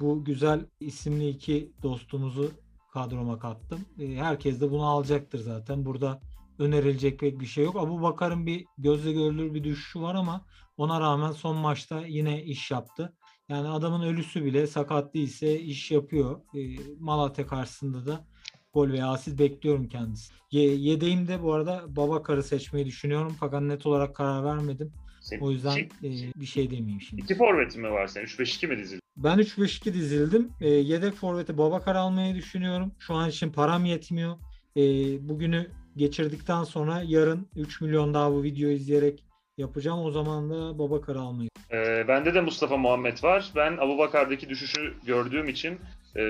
bu 0.00 0.24
güzel 0.24 0.60
isimli 0.80 1.28
iki 1.28 1.72
dostumuzu 1.82 2.50
kadroma 2.96 3.38
kattım. 3.38 3.80
E, 3.98 4.14
herkes 4.14 4.60
de 4.60 4.70
bunu 4.70 4.84
alacaktır 4.86 5.38
zaten. 5.38 5.84
Burada 5.84 6.20
önerilecek 6.58 7.20
pek 7.20 7.40
bir 7.40 7.46
şey 7.46 7.64
yok. 7.64 7.76
Abu 7.76 8.02
Bakar'ın 8.02 8.46
bir 8.46 8.64
gözle 8.78 9.12
görülür 9.12 9.54
bir 9.54 9.64
düşüşü 9.64 10.00
var 10.00 10.14
ama 10.14 10.44
ona 10.76 11.00
rağmen 11.00 11.32
son 11.32 11.56
maçta 11.56 12.06
yine 12.06 12.44
iş 12.44 12.70
yaptı. 12.70 13.12
Yani 13.48 13.68
adamın 13.68 14.02
ölüsü 14.02 14.44
bile 14.44 14.66
sakat 14.66 15.14
değilse 15.14 15.60
iş 15.60 15.90
yapıyor. 15.90 16.40
E, 16.54 16.60
Malatya 16.98 17.46
karşısında 17.46 18.06
da 18.06 18.26
gol 18.72 18.88
veya 18.88 19.08
asist 19.08 19.38
bekliyorum 19.38 19.88
kendisi. 19.88 20.32
Ye, 20.50 20.74
yedeğimde 20.74 21.42
bu 21.42 21.52
arada 21.52 21.84
Babakar'ı 21.88 22.42
seçmeyi 22.42 22.86
düşünüyorum 22.86 23.36
fakat 23.40 23.62
net 23.62 23.86
olarak 23.86 24.16
karar 24.16 24.44
vermedim. 24.44 24.92
Senin 25.26 25.40
O 25.40 25.50
yüzden 25.50 25.76
iki, 25.76 26.06
e, 26.06 26.40
bir 26.40 26.46
şey 26.46 26.70
demeyeyim 26.70 27.00
şimdi. 27.00 27.22
iki 27.22 27.34
forvetin 27.34 27.82
mi 27.82 27.90
var 27.90 28.06
senin? 28.06 28.26
3-5-2 28.26 28.66
mi 28.66 28.78
dizildi? 28.78 29.00
Ben 29.16 29.38
3-5-2 29.38 29.94
dizildim. 29.94 30.52
E, 30.60 30.68
yedek 30.68 31.14
forveti 31.14 31.58
Babakar 31.58 31.94
almayı 31.94 32.34
düşünüyorum. 32.34 32.92
Şu 32.98 33.14
an 33.14 33.30
için 33.30 33.52
param 33.52 33.84
yetmiyor. 33.84 34.36
E, 34.76 34.82
bugünü 35.28 35.70
geçirdikten 35.96 36.64
sonra 36.64 37.02
yarın 37.06 37.46
3 37.56 37.80
milyon 37.80 38.14
daha 38.14 38.32
bu 38.32 38.42
videoyu 38.42 38.74
izleyerek 38.76 39.24
yapacağım. 39.58 40.00
O 40.04 40.10
zaman 40.10 40.50
da 40.50 40.78
Babakar 40.78 41.16
almayı. 41.16 41.48
Ee, 41.72 42.04
bende 42.08 42.34
de 42.34 42.40
Mustafa 42.40 42.76
Muhammed 42.76 43.22
var. 43.22 43.50
Ben 43.56 43.76
Abubakar'daki 43.76 44.48
düşüşü 44.48 44.94
gördüğüm 45.06 45.48
için 45.48 45.78
e, 46.16 46.20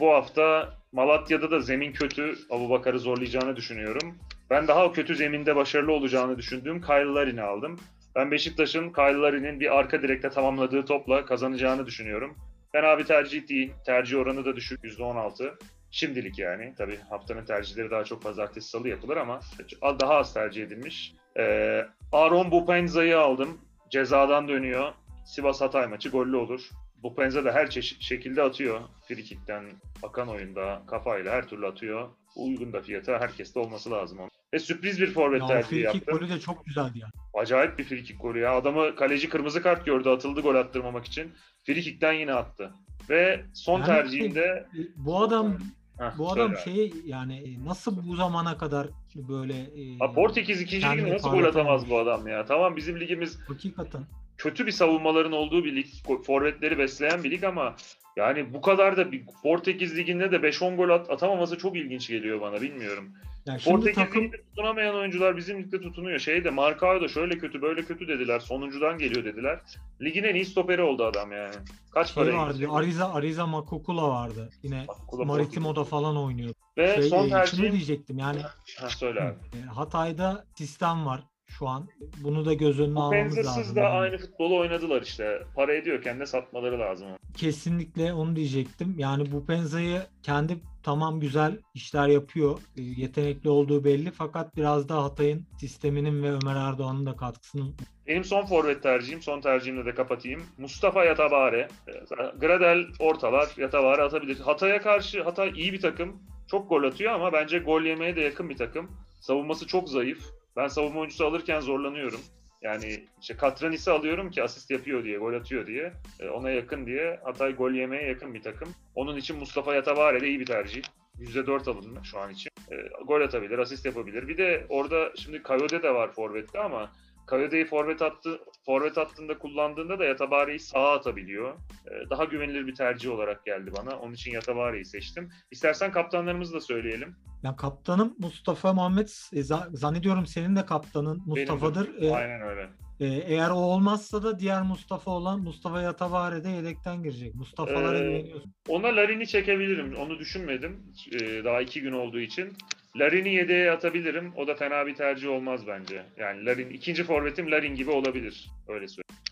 bu 0.00 0.10
hafta 0.10 0.74
Malatya'da 0.92 1.50
da 1.50 1.60
zemin 1.60 1.92
kötü 1.92 2.34
Abubakar'ı 2.50 2.98
zorlayacağını 2.98 3.56
düşünüyorum. 3.56 4.14
Ben 4.50 4.68
daha 4.68 4.92
kötü 4.92 5.16
zeminde 5.16 5.56
başarılı 5.56 5.92
olacağını 5.92 6.38
düşündüğüm 6.38 6.80
Kyle 6.80 7.04
Larin'i 7.14 7.42
aldım. 7.42 7.78
Ben 8.16 8.30
Beşiktaş'ın 8.30 8.92
Kyle 8.92 9.60
bir 9.60 9.78
arka 9.78 10.02
direkte 10.02 10.30
tamamladığı 10.30 10.84
topla 10.84 11.26
kazanacağını 11.26 11.86
düşünüyorum. 11.86 12.36
Fena 12.72 12.98
bir 12.98 13.04
tercih 13.04 13.48
değil. 13.48 13.72
Tercih 13.86 14.18
oranı 14.18 14.44
da 14.44 14.56
düşük 14.56 14.84
%16. 14.84 15.54
Şimdilik 15.90 16.38
yani. 16.38 16.74
Tabii 16.78 16.98
haftanın 17.10 17.44
tercihleri 17.44 17.90
daha 17.90 18.04
çok 18.04 18.22
pazartesi 18.22 18.68
salı 18.68 18.88
yapılır 18.88 19.16
ama 19.16 19.40
daha 19.82 20.14
az 20.14 20.34
tercih 20.34 20.62
edilmiş. 20.62 21.14
Ee, 21.38 21.86
Aaron 22.12 22.50
Bupenza'yı 22.50 23.18
aldım. 23.18 23.60
Cezadan 23.90 24.48
dönüyor. 24.48 24.92
Sivas 25.26 25.60
Hatay 25.60 25.86
maçı 25.86 26.08
gollü 26.08 26.36
olur. 26.36 26.68
Bupenza 27.02 27.44
da 27.44 27.52
her 27.52 27.70
çeşit 27.70 28.02
şekilde 28.02 28.42
atıyor. 28.42 28.80
Frikikten 29.08 29.64
akan 30.02 30.28
oyunda 30.28 30.82
kafayla 30.86 31.32
her 31.32 31.48
türlü 31.48 31.66
atıyor. 31.66 32.08
Uygun 32.36 32.72
da 32.72 32.80
fiyata 32.80 33.20
herkeste 33.20 33.58
olması 33.60 33.90
lazım 33.90 34.18
onun. 34.18 34.33
Ve 34.54 34.58
sürpriz 34.58 35.00
bir 35.00 35.10
forvet 35.10 35.40
Ya 35.40 35.46
tercihi 35.46 35.68
frikik 35.70 35.84
yaptım. 35.94 36.18
golü 36.18 36.28
de 36.30 36.40
çok 36.40 36.66
güzeldi 36.66 36.98
yani. 36.98 37.12
Acayip 37.34 37.78
bir 37.78 37.84
frikik 37.84 38.20
golü 38.22 38.38
ya. 38.40 38.52
Adamı 38.56 38.96
kaleci 38.96 39.28
kırmızı 39.28 39.62
kart 39.62 39.86
gördü 39.86 40.08
atıldı 40.08 40.40
gol 40.40 40.54
attırmamak 40.54 41.04
için. 41.06 41.32
Frikikten 41.66 42.12
yine 42.12 42.32
attı. 42.34 42.70
Ve 43.10 43.40
son 43.54 43.78
Yani 43.78 43.86
tercihinde 43.86 44.40
E, 44.40 44.80
Bu 44.96 45.22
adam 45.22 45.58
Heh, 45.98 46.18
bu 46.18 46.32
adam 46.32 46.56
şey 46.64 46.92
yani 47.06 47.36
e, 47.36 47.64
nasıl 47.64 48.08
bu 48.08 48.16
zamana 48.16 48.58
kadar 48.58 48.86
böyle 49.14 49.54
e, 49.54 49.98
Ha, 49.98 50.12
Portekiz 50.12 50.60
ikinci 50.60 50.86
liginde 50.90 51.14
nasıl 51.14 51.30
gol 51.30 51.44
atamaz 51.44 51.90
bu 51.90 51.98
adam 51.98 52.26
ya? 52.28 52.44
Tamam 52.44 52.76
bizim 52.76 53.00
ligimiz 53.00 53.38
hakikaten 53.48 54.02
kötü 54.38 54.66
bir 54.66 54.72
savunmaların 54.72 55.32
olduğu 55.32 55.64
bir 55.64 55.76
lig, 55.76 55.86
forvetleri 56.26 56.78
besleyen 56.78 57.24
bir 57.24 57.30
lig 57.30 57.44
ama 57.44 57.76
yani 58.16 58.54
bu 58.54 58.60
kadar 58.60 58.96
da 58.96 59.12
bir 59.12 59.22
Portekiz 59.42 59.96
liginde 59.96 60.32
de 60.32 60.36
5-10 60.36 60.76
gol 60.76 60.88
at- 60.88 61.10
atamaması 61.10 61.58
çok 61.58 61.76
ilginç 61.76 62.08
geliyor 62.08 62.40
bana 62.40 62.60
bilmiyorum. 62.62 63.14
Yani 63.46 63.60
şimdi 63.60 63.76
Portekiz 63.76 64.04
takım 64.04 64.30
tutunamayan 64.30 64.94
oyuncular 64.94 65.36
bizim 65.36 65.58
ligde 65.62 65.80
tutunuyor. 65.80 66.18
Şey 66.18 66.44
de 66.44 66.50
Marcao 66.50 67.00
da 67.00 67.08
şöyle 67.08 67.38
kötü 67.38 67.62
böyle 67.62 67.84
kötü 67.84 68.08
dediler. 68.08 68.40
Sonuncudan 68.40 68.98
geliyor 68.98 69.24
dediler. 69.24 69.60
Ligin 70.02 70.24
en 70.24 70.34
iyi 70.34 70.44
stoperi 70.44 70.82
oldu 70.82 71.04
adam 71.04 71.32
yani. 71.32 71.54
Kaç 71.94 72.14
şey 72.14 72.24
para 72.24 72.36
vardı. 72.36 72.66
Ariza 72.70 73.12
Ariza 73.14 73.46
Makokula 73.46 74.08
vardı. 74.08 74.50
Yine 74.62 74.86
Maritimo'da 75.12 75.84
falan 75.84 76.16
oynuyordu. 76.16 76.54
Ve 76.78 76.94
Şey, 76.94 77.02
son 77.02 77.18
e, 77.18 77.28
şunu 77.28 77.30
tercihim... 77.30 77.72
diyecektim 77.72 78.18
yani 78.18 78.40
Ha, 78.78 78.88
söyle 78.88 79.20
abi. 79.22 79.58
e, 79.58 79.60
Hatay'da 79.66 80.44
sistem 80.58 81.06
var 81.06 81.22
şu 81.46 81.68
an. 81.68 81.88
Bunu 82.22 82.44
da 82.44 82.54
göz 82.54 82.80
önüne 82.80 82.98
almamız 83.00 83.38
lazım. 83.38 83.76
Yani 83.76 83.86
aynı 83.88 84.18
futbolu 84.18 84.58
oynadılar 84.58 85.02
işte. 85.02 85.42
Para 85.56 85.74
ediyorken 85.74 86.20
de 86.20 86.26
satmaları 86.26 86.80
lazım. 86.80 87.08
Kesinlikle 87.36 88.12
onu 88.12 88.36
diyecektim. 88.36 88.94
Yani 88.98 89.32
bu 89.32 89.46
Penza'yı 89.46 90.02
kendi 90.22 90.56
tamam 90.84 91.20
güzel 91.20 91.58
işler 91.74 92.08
yapıyor. 92.08 92.58
E, 92.76 92.82
yetenekli 92.82 93.50
olduğu 93.50 93.84
belli 93.84 94.10
fakat 94.10 94.56
biraz 94.56 94.88
da 94.88 95.02
Hatay'ın 95.02 95.46
sisteminin 95.60 96.22
ve 96.22 96.30
Ömer 96.30 96.56
Erdoğan'ın 96.56 97.06
da 97.06 97.16
katkısının 97.16 97.74
Benim 98.06 98.24
son 98.24 98.46
forvet 98.46 98.82
tercihim, 98.82 99.22
son 99.22 99.40
tercihimle 99.40 99.86
de 99.86 99.94
kapatayım. 99.94 100.42
Mustafa 100.58 101.04
Yatabare. 101.04 101.68
Ee, 101.88 101.92
Gradel 102.38 102.86
ortalar, 102.98 103.48
Yatabare 103.56 104.02
atabilir. 104.02 104.40
Hatay'a 104.40 104.80
karşı, 104.80 105.22
Hatay 105.22 105.52
iyi 105.56 105.72
bir 105.72 105.80
takım. 105.80 106.22
Çok 106.50 106.68
gol 106.68 106.82
atıyor 106.82 107.12
ama 107.12 107.32
bence 107.32 107.58
gol 107.58 107.82
yemeye 107.82 108.16
de 108.16 108.20
yakın 108.20 108.50
bir 108.50 108.56
takım. 108.56 108.90
Savunması 109.20 109.66
çok 109.66 109.88
zayıf. 109.88 110.18
Ben 110.56 110.68
savunma 110.68 111.00
oyuncusu 111.00 111.26
alırken 111.26 111.60
zorlanıyorum. 111.60 112.20
Yani 112.64 113.04
işte 113.20 113.36
Katranis'i 113.36 113.90
alıyorum 113.90 114.30
ki 114.30 114.42
asist 114.42 114.70
yapıyor 114.70 115.04
diye, 115.04 115.18
gol 115.18 115.34
atıyor 115.34 115.66
diye. 115.66 115.92
Ee, 116.20 116.28
Ona 116.28 116.50
yakın 116.50 116.86
diye. 116.86 117.20
Hatay 117.24 117.56
gol 117.56 117.70
yemeye 117.70 118.08
yakın 118.08 118.34
bir 118.34 118.42
takım. 118.42 118.68
Onun 118.94 119.16
için 119.16 119.38
Mustafa 119.38 119.74
Yatabare 119.74 120.20
de 120.20 120.28
iyi 120.28 120.40
bir 120.40 120.46
tercih. 120.46 120.82
%4 121.20 121.70
alındı 121.70 122.00
şu 122.04 122.18
an 122.18 122.30
için. 122.30 122.50
Ee, 122.72 122.76
gol 123.06 123.20
atabilir, 123.20 123.58
asist 123.58 123.86
yapabilir. 123.86 124.28
Bir 124.28 124.38
de 124.38 124.66
orada 124.68 125.12
şimdi 125.16 125.42
Kayode 125.42 125.82
de 125.82 125.94
var 125.94 126.12
forvette 126.12 126.58
ama 126.58 126.92
Kayade'yi 127.26 127.64
forvet 127.64 128.02
attı, 128.02 128.40
forvet 128.66 128.96
hattında 128.96 129.38
kullandığında 129.38 129.98
da 129.98 130.04
Yatabare'yi 130.04 130.58
sağa 130.58 130.92
atabiliyor. 130.92 131.54
Ee, 131.54 132.10
daha 132.10 132.24
güvenilir 132.24 132.66
bir 132.66 132.74
tercih 132.74 133.10
olarak 133.10 133.44
geldi 133.44 133.70
bana. 133.78 133.98
Onun 133.98 134.12
için 134.12 134.32
Yatabare'yi 134.32 134.84
seçtim. 134.84 135.28
İstersen 135.50 135.92
kaptanlarımızı 135.92 136.54
da 136.54 136.60
söyleyelim. 136.60 137.16
Ya 137.42 137.56
kaptanım 137.56 138.14
Mustafa 138.18 138.72
Muhammed 138.72 139.08
e, 139.32 139.42
zannediyorum 139.72 140.26
senin 140.26 140.56
de 140.56 140.66
kaptanın 140.66 141.22
Mustafa'dır. 141.26 141.88
Benim 141.88 142.02
de. 142.02 142.16
Aynen 142.16 142.40
öyle. 142.40 142.68
E, 143.00 143.06
eğer 143.06 143.50
o 143.50 143.54
olmazsa 143.54 144.22
da 144.22 144.38
diğer 144.38 144.62
Mustafa 144.62 145.10
olan 145.10 145.40
Mustafa 145.40 145.82
Yatavare 145.82 146.44
de 146.44 146.48
yedekten 146.48 147.02
girecek. 147.02 147.34
Mustafa'lara 147.34 147.98
ee, 147.98 148.02
güveniyorsun. 148.02 148.54
Ona 148.68 148.86
Larin'i 148.86 149.26
çekebilirim. 149.26 149.94
Onu 149.96 150.18
düşünmedim. 150.18 150.82
Ee, 151.12 151.44
daha 151.44 151.60
iki 151.60 151.80
gün 151.80 151.92
olduğu 151.92 152.20
için. 152.20 152.52
Larin'i 152.96 153.34
yedeğe 153.34 153.70
atabilirim. 153.70 154.32
O 154.36 154.46
da 154.46 154.54
fena 154.54 154.86
bir 154.86 154.94
tercih 154.94 155.28
olmaz 155.28 155.66
bence. 155.66 156.06
Yani 156.16 156.44
Larin 156.44 156.70
ikinci 156.70 157.04
forvetim 157.04 157.50
Larin 157.50 157.74
gibi 157.74 157.90
olabilir. 157.90 158.50
Öyle 158.68 158.88
söyleyeyim. 158.88 159.22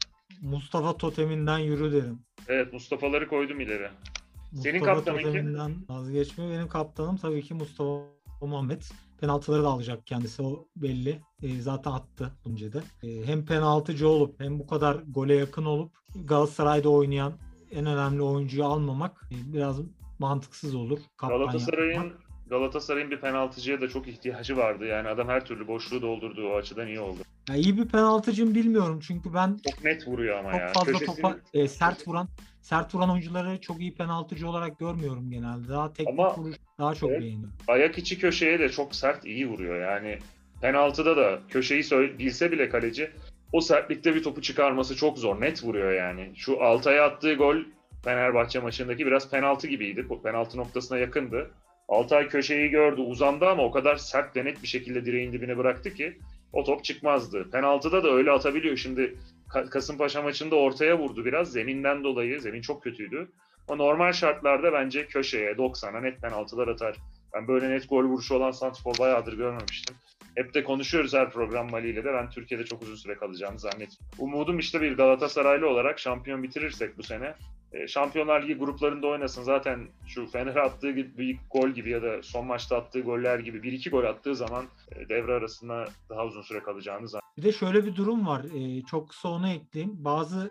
Mustafa 0.43 0.97
toteminden 0.97 1.59
yürü 1.59 1.93
derim. 1.93 2.19
Evet 2.49 2.73
Mustafa'ları 2.73 3.29
koydum 3.29 3.61
ileri. 3.61 3.89
Mustafa 4.53 4.63
Senin 4.63 4.85
kaptanın 4.85 5.33
kim? 5.33 5.85
vazgeçme. 5.89 6.51
Benim 6.51 6.69
kaptanım 6.69 7.17
tabii 7.17 7.43
ki 7.43 7.55
Mustafa 7.55 8.01
Muhammed. 8.41 8.83
Penaltıları 9.21 9.63
da 9.63 9.69
alacak 9.69 10.07
kendisi 10.07 10.43
o 10.43 10.67
belli. 10.77 11.21
E, 11.43 11.61
zaten 11.61 11.91
attı 11.91 12.33
önce 12.47 12.73
de. 12.73 12.81
E, 13.03 13.27
hem 13.27 13.45
penaltıcı 13.45 14.09
olup 14.09 14.41
hem 14.41 14.59
bu 14.59 14.67
kadar 14.67 14.97
gole 15.09 15.35
yakın 15.35 15.65
olup 15.65 15.93
Galatasaray'da 16.25 16.89
oynayan 16.89 17.33
en 17.73 17.87
önemli 17.87 18.23
oyuncuyu 18.23 18.65
almamak 18.65 19.29
e, 19.31 19.53
biraz 19.53 19.81
mantıksız 20.19 20.75
olur. 20.75 20.99
Galatasaray'ın 21.19 22.13
Galatasaray'ın 22.53 23.11
bir 23.11 23.21
penaltıcıya 23.21 23.81
da 23.81 23.89
çok 23.89 24.09
ihtiyacı 24.09 24.57
vardı. 24.57 24.87
Yani 24.87 25.09
adam 25.09 25.29
her 25.29 25.45
türlü 25.45 25.67
boşluğu 25.67 26.03
doldurdu. 26.03 26.49
O 26.49 26.57
açıdan 26.57 26.87
iyi 26.87 27.01
oldu. 27.01 27.21
Ya 27.49 27.55
iyi 27.55 27.77
bir 27.77 27.89
penaltıcı 27.89 28.55
bilmiyorum 28.55 29.01
çünkü 29.07 29.35
ben 29.35 29.59
çok 29.71 29.85
net 29.85 30.09
vuruyor 30.09 30.39
ama 30.39 30.53
çok 30.53 30.61
ya. 30.61 30.73
fazla 30.73 30.93
Köşesini... 30.93 31.17
topa 31.17 31.37
e, 31.55 31.69
sert 31.69 32.09
vuran 32.09 32.29
sert 32.63 32.95
vuran 32.95 33.11
oyuncuları 33.11 33.61
çok 33.61 33.81
iyi 33.81 33.95
penaltıcı 33.95 34.49
olarak 34.49 34.79
görmüyorum 34.79 35.31
genelde. 35.31 35.69
Daha 35.69 35.93
teknik 35.93 36.19
ama, 36.19 36.37
vuruş 36.37 36.57
daha 36.79 36.95
çok 36.95 37.11
evet, 37.11 37.21
beğeniyorum. 37.21 37.55
Ayak 37.69 37.99
içi 37.99 38.19
köşeye 38.19 38.59
de 38.59 38.69
çok 38.69 38.95
sert 38.95 39.25
iyi 39.25 39.49
vuruyor. 39.49 39.81
Yani 39.81 40.19
penaltıda 40.61 41.17
da 41.17 41.41
köşeyi 41.49 41.83
bilse 42.19 42.53
bile 42.53 42.69
kaleci 42.69 43.11
o 43.53 43.61
sertlikte 43.61 44.15
bir 44.15 44.23
topu 44.23 44.43
çıkarması 44.43 44.97
çok 44.97 45.19
zor. 45.19 45.41
Net 45.41 45.65
vuruyor 45.65 45.93
yani. 45.93 46.31
Şu 46.37 46.63
Altay'a 46.63 47.05
attığı 47.05 47.35
gol 47.35 47.57
Fenerbahçe 48.05 48.59
maçındaki 48.59 49.07
biraz 49.07 49.31
penaltı 49.31 49.67
gibiydi. 49.67 50.07
Penaltı 50.23 50.59
noktasına 50.59 50.99
yakındı. 50.99 51.51
Altay 51.93 52.29
köşeyi 52.29 52.71
gördü 52.71 53.01
uzandı 53.01 53.49
ama 53.49 53.65
o 53.65 53.71
kadar 53.71 53.97
sert 53.97 54.37
ve 54.37 54.45
net 54.45 54.63
bir 54.63 54.69
şekilde 54.69 55.05
direğin 55.05 55.33
dibine 55.33 55.59
bıraktı 55.59 55.95
ki 55.95 56.19
o 56.53 56.65
top 56.65 56.85
çıkmazdı. 56.85 57.51
Penaltıda 57.51 58.05
da 58.05 58.11
öyle 58.11 58.31
atabiliyor. 58.31 58.77
Şimdi 58.77 59.17
Kasımpaşa 59.71 60.23
maçında 60.23 60.57
ortaya 60.57 60.99
vurdu 60.99 61.25
biraz. 61.25 61.53
Zeminden 61.53 62.05
dolayı. 62.05 62.41
Zemin 62.41 62.61
çok 62.61 62.83
kötüydü. 62.83 63.29
O 63.69 63.79
normal 63.79 64.13
şartlarda 64.13 64.73
bence 64.73 65.07
köşeye 65.07 65.53
90'a 65.53 66.01
net 66.01 66.21
penaltılar 66.21 66.69
atar. 66.69 66.97
Ben 67.35 67.49
böyle 67.49 67.71
net 67.71 67.89
gol 67.89 68.05
vuruşu 68.05 68.35
olan 68.35 68.51
Santrfor 68.51 68.99
bayağıdır 68.99 69.37
görmemiştim. 69.37 69.97
Hep 70.37 70.55
de 70.55 70.65
konuşuyoruz 70.65 71.15
her 71.15 71.31
program 71.31 71.71
Mali 71.71 71.91
ile 71.91 72.05
de 72.05 72.13
ben 72.13 72.31
Türkiye'de 72.31 72.65
çok 72.65 72.83
uzun 72.83 72.97
süre 72.97 73.15
kalacağımı 73.15 73.59
zannetmiyorum. 73.59 74.07
Umudum 74.19 74.59
işte 74.59 74.81
bir 74.81 74.97
Galatasaraylı 74.97 75.69
olarak 75.69 75.99
şampiyon 75.99 76.43
bitirirsek 76.43 76.99
bu 76.99 77.03
sene 77.03 77.35
Şampiyonlar 77.87 78.43
Ligi 78.43 78.55
gruplarında 78.55 79.07
oynasın. 79.07 79.43
Zaten 79.43 79.89
şu 80.07 80.27
Fener 80.27 80.57
attığı 80.57 80.97
bir 80.97 81.39
gol 81.51 81.69
gibi 81.69 81.91
ya 81.91 82.03
da 82.03 82.23
son 82.23 82.47
maçta 82.47 82.77
attığı 82.77 83.01
goller 83.01 83.39
gibi 83.39 83.63
bir 83.63 83.73
iki 83.73 83.91
gol 83.91 84.05
attığı 84.05 84.37
zaman 84.37 84.65
e, 84.97 85.09
devre 85.09 85.33
arasında 85.33 85.85
daha 86.09 86.27
uzun 86.27 86.43
süre 86.43 86.63
kalacağını 86.63 87.09
zannediyorum. 87.09 87.33
Bir 87.37 87.43
de 87.43 87.53
şöyle 87.53 87.87
bir 87.87 87.97
durum 87.97 88.27
var. 88.27 88.45
E, 88.45 88.83
çok 88.83 89.09
kısa 89.09 89.29
onu 89.29 89.49
ekleyeyim. 89.49 90.05
Bazı 90.05 90.51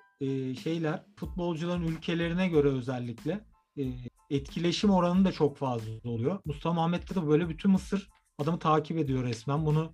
şeyler 0.64 1.04
futbolcuların 1.16 1.88
ülkelerine 1.88 2.48
göre 2.48 2.68
özellikle 2.68 3.40
etkileşim 4.30 4.90
oranı 4.90 5.26
da 5.26 5.32
çok 5.32 5.58
fazla 5.58 5.92
oluyor. 6.04 6.40
Mustafa 6.46 6.74
Muhammed'de 6.74 7.16
de 7.16 7.28
böyle 7.28 7.50
bütün 7.50 7.72
Mısır 7.72 8.10
adamı 8.38 8.60
takip 8.60 8.98
ediyor 8.98 9.24
resmen. 9.24 9.66
Bunu 9.66 9.92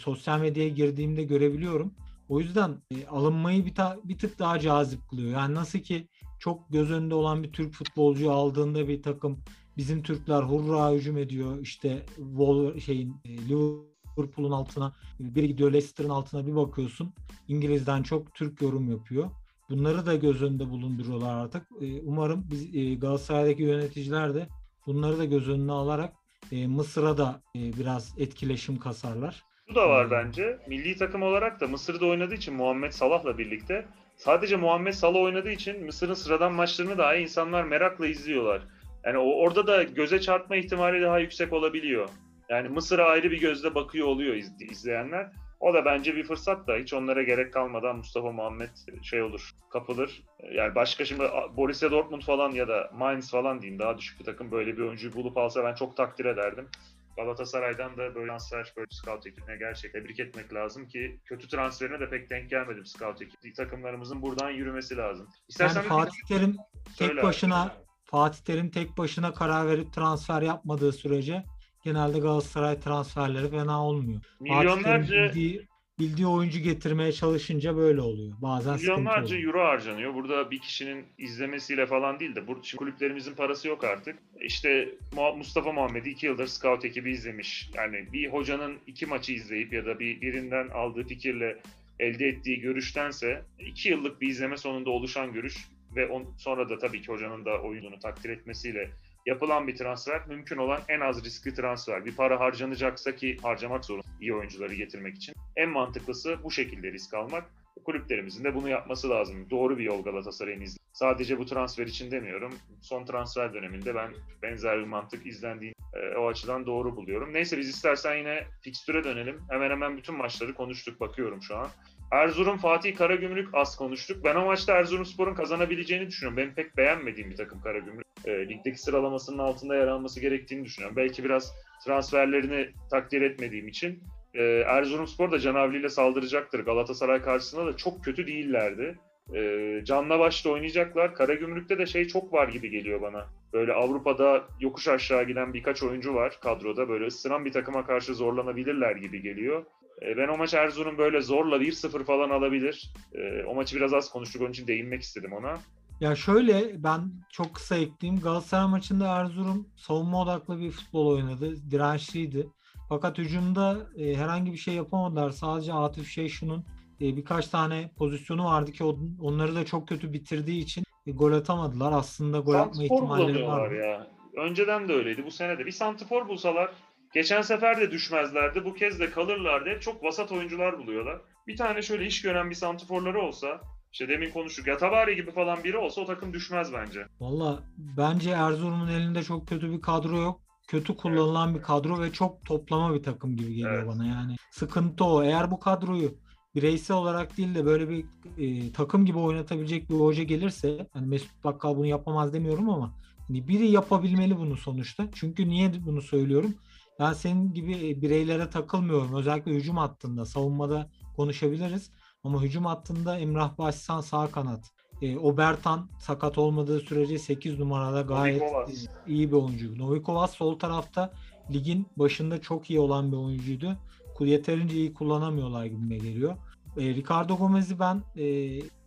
sosyal 0.00 0.40
medyaya 0.40 0.68
girdiğimde 0.68 1.22
görebiliyorum. 1.22 1.94
O 2.28 2.40
yüzden 2.40 2.82
e, 2.90 3.06
alınmayı 3.06 3.66
bir, 3.66 3.74
ta, 3.74 3.98
bir 4.04 4.18
tık 4.18 4.38
daha 4.38 4.58
cazip 4.58 5.08
kılıyor. 5.10 5.30
Yani 5.30 5.54
nasıl 5.54 5.78
ki 5.78 6.08
çok 6.44 6.70
göz 6.70 6.90
önünde 6.90 7.14
olan 7.14 7.42
bir 7.42 7.52
Türk 7.52 7.72
futbolcuyu 7.72 8.30
aldığında 8.30 8.88
bir 8.88 9.02
takım 9.02 9.38
bizim 9.76 10.02
Türkler 10.02 10.42
hurra 10.42 10.92
hücum 10.92 11.18
ediyor. 11.18 11.58
İşte 11.60 12.02
Wall, 12.16 12.78
şeyin 12.78 13.16
e, 13.24 13.28
Liverpool'un 13.28 14.50
altına 14.50 14.92
biri 15.20 15.48
gidiyor 15.48 15.72
Leicester'ın 15.72 16.08
altına 16.08 16.46
bir 16.46 16.56
bakıyorsun. 16.56 17.14
İngiliz'den 17.48 18.02
çok 18.02 18.34
Türk 18.34 18.62
yorum 18.62 18.90
yapıyor. 18.90 19.30
Bunları 19.70 20.06
da 20.06 20.14
göz 20.14 20.42
önünde 20.42 20.70
bulunduruyorlar 20.70 21.36
artık. 21.36 21.62
E, 21.80 22.00
umarım 22.00 22.46
biz 22.50 22.74
e, 22.74 22.94
Galatasaray'daki 22.94 23.62
yöneticiler 23.62 24.34
de 24.34 24.48
bunları 24.86 25.18
da 25.18 25.24
göz 25.24 25.48
önüne 25.48 25.72
alarak 25.72 26.12
Mısır'a 26.52 27.18
da 27.18 27.42
biraz 27.54 28.14
etkileşim 28.18 28.78
kasarlar. 28.78 29.44
Bu 29.70 29.74
da 29.74 29.88
var 29.88 30.10
bence. 30.10 30.58
Milli 30.68 30.96
takım 30.96 31.22
olarak 31.22 31.60
da 31.60 31.66
Mısır'da 31.66 32.06
oynadığı 32.06 32.34
için 32.34 32.54
Muhammed 32.54 32.90
Salah'la 32.90 33.38
birlikte 33.38 33.86
sadece 34.16 34.56
Muhammed 34.56 34.92
Salah 34.92 35.20
oynadığı 35.20 35.50
için 35.50 35.84
Mısır'ın 35.84 36.14
sıradan 36.14 36.52
maçlarını 36.52 36.98
dahi 36.98 37.18
insanlar 37.18 37.64
merakla 37.64 38.06
izliyorlar. 38.06 38.62
Yani 39.04 39.18
orada 39.18 39.66
da 39.66 39.82
göze 39.82 40.20
çarpma 40.20 40.56
ihtimali 40.56 41.02
daha 41.02 41.18
yüksek 41.18 41.52
olabiliyor. 41.52 42.08
Yani 42.48 42.68
Mısır'a 42.68 43.04
ayrı 43.04 43.30
bir 43.30 43.40
gözle 43.40 43.74
bakıyor 43.74 44.06
oluyor 44.06 44.34
iz, 44.34 44.52
izleyenler. 44.70 45.30
O 45.60 45.74
da 45.74 45.84
bence 45.84 46.16
bir 46.16 46.24
fırsat 46.24 46.68
da 46.68 46.76
hiç 46.76 46.92
onlara 46.94 47.22
gerek 47.22 47.52
kalmadan 47.52 47.96
Mustafa 47.96 48.32
Muhammed 48.32 48.68
şey 49.02 49.22
olur, 49.22 49.50
kapılır. 49.70 50.22
Yani 50.52 50.74
başka 50.74 51.04
şimdi 51.04 51.24
Borussia 51.56 51.90
Dortmund 51.90 52.22
falan 52.22 52.50
ya 52.50 52.68
da 52.68 52.90
Mainz 52.94 53.30
falan 53.30 53.62
diyeyim 53.62 53.80
daha 53.80 53.98
düşük 53.98 54.20
bir 54.20 54.24
takım 54.24 54.50
böyle 54.50 54.76
bir 54.76 54.82
oyuncuyu 54.82 55.12
bulup 55.12 55.38
alsa 55.38 55.64
ben 55.64 55.74
çok 55.74 55.96
takdir 55.96 56.24
ederdim. 56.24 56.68
Galatasaray'dan 57.16 57.96
da 57.96 58.14
böyle 58.14 58.26
transfer, 58.26 58.72
böyle 58.76 58.88
scout 58.90 59.26
ekibine 59.26 59.56
gerçekten 59.56 60.00
tebrik 60.00 60.20
etmek 60.20 60.54
lazım 60.54 60.88
ki 60.88 61.20
kötü 61.24 61.48
transferine 61.48 62.00
de 62.00 62.10
pek 62.10 62.30
denk 62.30 62.50
gelmedim 62.50 62.86
scout 62.86 63.22
ekibi. 63.22 63.52
Takımlarımızın 63.52 64.22
buradan 64.22 64.50
yürümesi 64.50 64.96
lazım. 64.96 65.28
İstersen 65.48 65.80
yani 65.80 65.88
Fatih 65.88 66.18
Terim 66.28 66.56
tek 66.98 67.22
başına 67.22 67.62
abi. 67.62 67.72
Fatih 68.04 68.40
Terim 68.44 68.70
tek 68.70 68.98
başına 68.98 69.32
karar 69.32 69.66
verip 69.66 69.92
transfer 69.92 70.42
yapmadığı 70.42 70.92
sürece 70.92 71.44
genelde 71.84 72.18
Galatasaray 72.18 72.80
transferleri 72.80 73.50
fena 73.50 73.84
olmuyor. 73.84 74.20
Milyonlarca 74.40 75.24
bildiği, 75.24 75.68
bildiği 75.98 76.26
oyuncu 76.26 76.58
getirmeye 76.58 77.12
çalışınca 77.12 77.76
böyle 77.76 78.00
oluyor. 78.00 78.34
Bazen 78.42 78.74
Milyonlarca 78.74 79.38
euro 79.38 79.64
harcanıyor. 79.64 80.14
Burada 80.14 80.50
bir 80.50 80.58
kişinin 80.58 81.04
izlemesiyle 81.18 81.86
falan 81.86 82.20
değil 82.20 82.34
de 82.34 82.46
burada 82.46 82.60
kulüplerimizin 82.76 83.34
parası 83.34 83.68
yok 83.68 83.84
artık. 83.84 84.18
İşte 84.40 84.88
Mustafa 85.36 85.72
Muhammed'i 85.72 86.10
iki 86.10 86.26
yıldır 86.26 86.46
scout 86.46 86.84
ekibi 86.84 87.10
izlemiş. 87.10 87.70
Yani 87.74 88.12
bir 88.12 88.28
hocanın 88.28 88.78
iki 88.86 89.06
maçı 89.06 89.32
izleyip 89.32 89.72
ya 89.72 89.86
da 89.86 89.98
bir 89.98 90.20
birinden 90.20 90.68
aldığı 90.68 91.06
fikirle 91.06 91.58
elde 91.98 92.26
ettiği 92.26 92.60
görüştense 92.60 93.42
iki 93.58 93.88
yıllık 93.88 94.20
bir 94.20 94.28
izleme 94.28 94.56
sonunda 94.56 94.90
oluşan 94.90 95.32
görüş 95.32 95.56
ve 95.96 96.06
on, 96.06 96.34
sonra 96.38 96.68
da 96.68 96.78
tabii 96.78 97.02
ki 97.02 97.08
hocanın 97.08 97.44
da 97.44 97.62
oyununu 97.62 97.98
takdir 98.00 98.30
etmesiyle 98.30 98.90
yapılan 99.26 99.68
bir 99.68 99.76
transfer 99.76 100.26
mümkün 100.28 100.56
olan 100.56 100.80
en 100.88 101.00
az 101.00 101.24
riskli 101.24 101.54
transfer. 101.54 102.04
Bir 102.04 102.16
para 102.16 102.40
harcanacaksa 102.40 103.16
ki 103.16 103.36
harcamak 103.42 103.84
zorunda 103.84 104.06
iyi 104.20 104.34
oyuncuları 104.34 104.74
getirmek 104.74 105.16
için. 105.16 105.34
En 105.56 105.68
mantıklısı 105.68 106.36
bu 106.44 106.50
şekilde 106.50 106.92
risk 106.92 107.14
almak. 107.14 107.44
Kulüplerimizin 107.84 108.44
de 108.44 108.54
bunu 108.54 108.68
yapması 108.68 109.10
lazım. 109.10 109.50
Doğru 109.50 109.78
bir 109.78 109.84
yol 109.84 110.04
Galatasaray'ın 110.04 110.60
izle. 110.60 110.78
Sadece 110.92 111.38
bu 111.38 111.46
transfer 111.46 111.86
için 111.86 112.10
demiyorum. 112.10 112.54
Son 112.82 113.04
transfer 113.04 113.54
döneminde 113.54 113.94
ben 113.94 114.10
benzer 114.42 114.78
bir 114.78 114.84
mantık 114.84 115.26
izlendiğini 115.26 115.74
e, 115.94 116.16
o 116.16 116.28
açıdan 116.28 116.66
doğru 116.66 116.96
buluyorum. 116.96 117.32
Neyse 117.32 117.58
biz 117.58 117.68
istersen 117.68 118.14
yine 118.14 118.44
fikstüre 118.62 119.04
dönelim. 119.04 119.40
Hemen 119.50 119.70
hemen 119.70 119.96
bütün 119.96 120.16
maçları 120.16 120.54
konuştuk 120.54 121.00
bakıyorum 121.00 121.42
şu 121.42 121.56
an. 121.56 121.68
Erzurum 122.10 122.58
Fatih 122.58 122.96
Karagümrük 122.96 123.48
az 123.52 123.76
konuştuk. 123.76 124.24
Ben 124.24 124.34
o 124.34 124.44
maçta 124.44 124.72
Erzurumspor'un 124.72 125.34
kazanabileceğini 125.34 126.06
düşünüyorum. 126.06 126.36
Ben 126.36 126.54
pek 126.54 126.76
beğenmediğim 126.76 127.30
bir 127.30 127.36
takım 127.36 127.60
Karagümrük. 127.60 128.06
E, 128.24 128.48
ligdeki 128.48 128.78
sıralamasının 128.78 129.38
altında 129.38 129.76
yer 129.76 129.86
alması 129.86 130.20
gerektiğini 130.20 130.64
düşünüyorum. 130.64 130.96
Belki 130.96 131.24
biraz 131.24 131.52
transferlerini 131.84 132.68
takdir 132.90 133.22
etmediğim 133.22 133.68
için. 133.68 134.02
E, 134.34 134.42
Erzurumspor 134.66 135.32
da 135.32 135.38
Canavli 135.38 135.78
ile 135.78 135.88
saldıracaktır. 135.88 136.60
Galatasaray 136.60 137.22
karşısında 137.22 137.66
da 137.66 137.76
çok 137.76 138.04
kötü 138.04 138.26
değillerdi. 138.26 138.98
E, 139.34 139.80
canla 139.84 140.18
başla 140.18 140.50
oynayacaklar. 140.50 141.14
Karagümrük'te 141.14 141.78
de 141.78 141.86
şey 141.86 142.06
çok 142.06 142.32
var 142.32 142.48
gibi 142.48 142.70
geliyor 142.70 143.02
bana. 143.02 143.26
Böyle 143.52 143.72
Avrupa'da 143.72 144.44
yokuş 144.60 144.88
aşağı 144.88 145.24
giden 145.24 145.54
birkaç 145.54 145.82
oyuncu 145.82 146.14
var 146.14 146.38
kadroda. 146.42 146.88
Böyle 146.88 147.06
ısıran 147.06 147.44
bir 147.44 147.52
takıma 147.52 147.86
karşı 147.86 148.14
zorlanabilirler 148.14 148.96
gibi 148.96 149.22
geliyor. 149.22 149.64
E, 150.02 150.16
ben 150.16 150.28
o 150.28 150.36
maç 150.36 150.54
Erzurum 150.54 150.98
böyle 150.98 151.20
zorla 151.20 151.56
1-0 151.56 152.04
falan 152.04 152.30
alabilir. 152.30 152.92
E, 153.14 153.44
o 153.44 153.54
maçı 153.54 153.76
biraz 153.76 153.94
az 153.94 154.10
konuştuk 154.10 154.42
onun 154.42 154.50
için 154.50 154.66
değinmek 154.66 155.02
istedim 155.02 155.32
ona. 155.32 155.58
Ya 156.00 156.16
şöyle 156.16 156.82
ben 156.84 157.00
çok 157.30 157.54
kısa 157.54 157.76
ekleyeyim. 157.76 158.22
Galatasaray 158.22 158.70
maçında 158.70 159.20
Erzurum 159.20 159.68
savunma 159.76 160.22
odaklı 160.22 160.60
bir 160.60 160.70
futbol 160.70 161.06
oynadı. 161.06 161.70
Dirençliydi. 161.70 162.46
Fakat 162.88 163.18
hücumda 163.18 163.86
e, 163.96 164.14
herhangi 164.14 164.52
bir 164.52 164.58
şey 164.58 164.74
yapamadılar. 164.74 165.30
Sadece 165.30 165.72
Atif 165.72 166.08
Şeyşun'un 166.08 166.64
e, 167.00 167.16
birkaç 167.16 167.48
tane 167.48 167.90
pozisyonu 167.98 168.44
vardı 168.44 168.72
ki 168.72 168.84
on, 168.84 169.16
onları 169.20 169.54
da 169.54 169.64
çok 169.64 169.88
kötü 169.88 170.12
bitirdiği 170.12 170.62
için 170.62 170.84
e, 171.06 171.10
gol 171.10 171.32
atamadılar. 171.32 171.92
Aslında 171.92 172.38
gol 172.38 172.54
atma 172.54 172.84
ihtimalleri 172.84 173.46
vardı. 173.46 173.74
ya. 173.74 174.06
Önceden 174.36 174.88
de 174.88 174.92
öyleydi. 174.92 175.26
Bu 175.26 175.30
sene 175.30 175.58
de. 175.58 175.66
Bir 175.66 175.70
santifor 175.72 176.28
bulsalar 176.28 176.70
geçen 177.14 177.42
sefer 177.42 177.80
de 177.80 177.90
düşmezlerdi. 177.90 178.64
Bu 178.64 178.74
kez 178.74 179.00
de 179.00 179.10
kalırlardı. 179.10 179.70
Hep 179.70 179.82
çok 179.82 180.04
vasat 180.04 180.32
oyuncular 180.32 180.78
buluyorlar. 180.78 181.20
Bir 181.46 181.56
tane 181.56 181.82
şöyle 181.82 182.06
iş 182.06 182.22
gören 182.22 182.50
bir 182.50 182.54
santiforları 182.54 183.20
olsa 183.20 183.60
işte 183.92 184.08
demin 184.08 184.30
konuştuk. 184.30 184.66
Yatabari 184.66 185.16
gibi 185.16 185.30
falan 185.30 185.64
biri 185.64 185.78
olsa 185.78 186.00
o 186.00 186.06
takım 186.06 186.32
düşmez 186.32 186.72
bence. 186.72 187.06
Valla 187.20 187.62
bence 187.76 188.30
Erzurum'un 188.30 188.88
elinde 188.88 189.22
çok 189.22 189.48
kötü 189.48 189.72
bir 189.72 189.80
kadro 189.80 190.16
yok. 190.16 190.40
Kötü 190.68 190.96
kullanılan 190.96 191.54
bir 191.54 191.62
kadro 191.62 192.02
ve 192.02 192.12
çok 192.12 192.44
toplama 192.44 192.94
bir 192.94 193.02
takım 193.02 193.36
gibi 193.36 193.54
geliyor 193.54 193.72
Evet. 193.72 193.86
bana. 193.88 194.06
Yani 194.06 194.36
sıkıntı 194.50 195.04
o. 195.04 195.22
Eğer 195.22 195.50
bu 195.50 195.60
kadroyu 195.60 196.14
bireysel 196.54 196.96
olarak 196.96 197.36
değil 197.36 197.54
de 197.54 197.64
böyle 197.64 197.88
bir 197.88 198.04
e, 198.38 198.72
takım 198.72 199.06
gibi 199.06 199.18
oynatabilecek 199.18 199.90
bir 199.90 199.94
hoca 199.94 200.22
gelirse 200.22 200.86
hani 200.92 201.06
Mesut 201.06 201.44
Bakkal 201.44 201.76
bunu 201.76 201.86
yapamaz 201.86 202.32
demiyorum 202.32 202.70
ama 202.70 202.94
hani 203.28 203.48
biri 203.48 203.66
yapabilmeli 203.66 204.38
bunu 204.38 204.56
sonuçta. 204.56 205.08
Çünkü 205.14 205.48
niye 205.48 205.72
bunu 205.86 206.02
söylüyorum? 206.02 206.54
Ben 206.98 207.12
senin 207.12 207.52
gibi 207.54 207.72
e, 207.72 208.02
bireylere 208.02 208.50
takılmıyorum. 208.50 209.14
Özellikle 209.14 209.52
hücum 209.52 209.76
hattında, 209.76 210.24
savunmada 210.24 210.90
konuşabiliriz. 211.16 211.90
Ama 212.24 212.42
hücum 212.42 212.64
hattında 212.64 213.18
Emrah 213.18 213.58
Başsan 213.58 214.00
sağ 214.00 214.26
kanat. 214.30 214.70
E, 215.02 215.18
Obertan 215.18 215.88
sakat 216.00 216.38
olmadığı 216.38 216.80
sürece 216.80 217.18
8 217.18 217.58
numarada 217.58 218.00
gayet 218.02 218.42
Novikovas. 218.42 218.70
e, 218.70 219.12
iyi 219.12 219.28
bir 219.32 219.36
oyuncu. 219.36 219.78
Novikovas 219.78 220.30
sol 220.34 220.58
tarafta 220.58 221.12
ligin 221.52 221.86
başında 221.96 222.40
çok 222.40 222.70
iyi 222.70 222.80
olan 222.80 223.12
bir 223.12 223.16
oyuncuydu. 223.16 223.76
Yeterince 224.20 224.76
iyi 224.76 224.94
kullanamıyorlar 224.94 225.64
gibime 225.64 225.96
geliyor. 225.96 226.36
E, 226.76 226.94
Ricardo 226.94 227.36
Gomez'i 227.36 227.78
ben 227.78 228.02
e, 228.16 228.24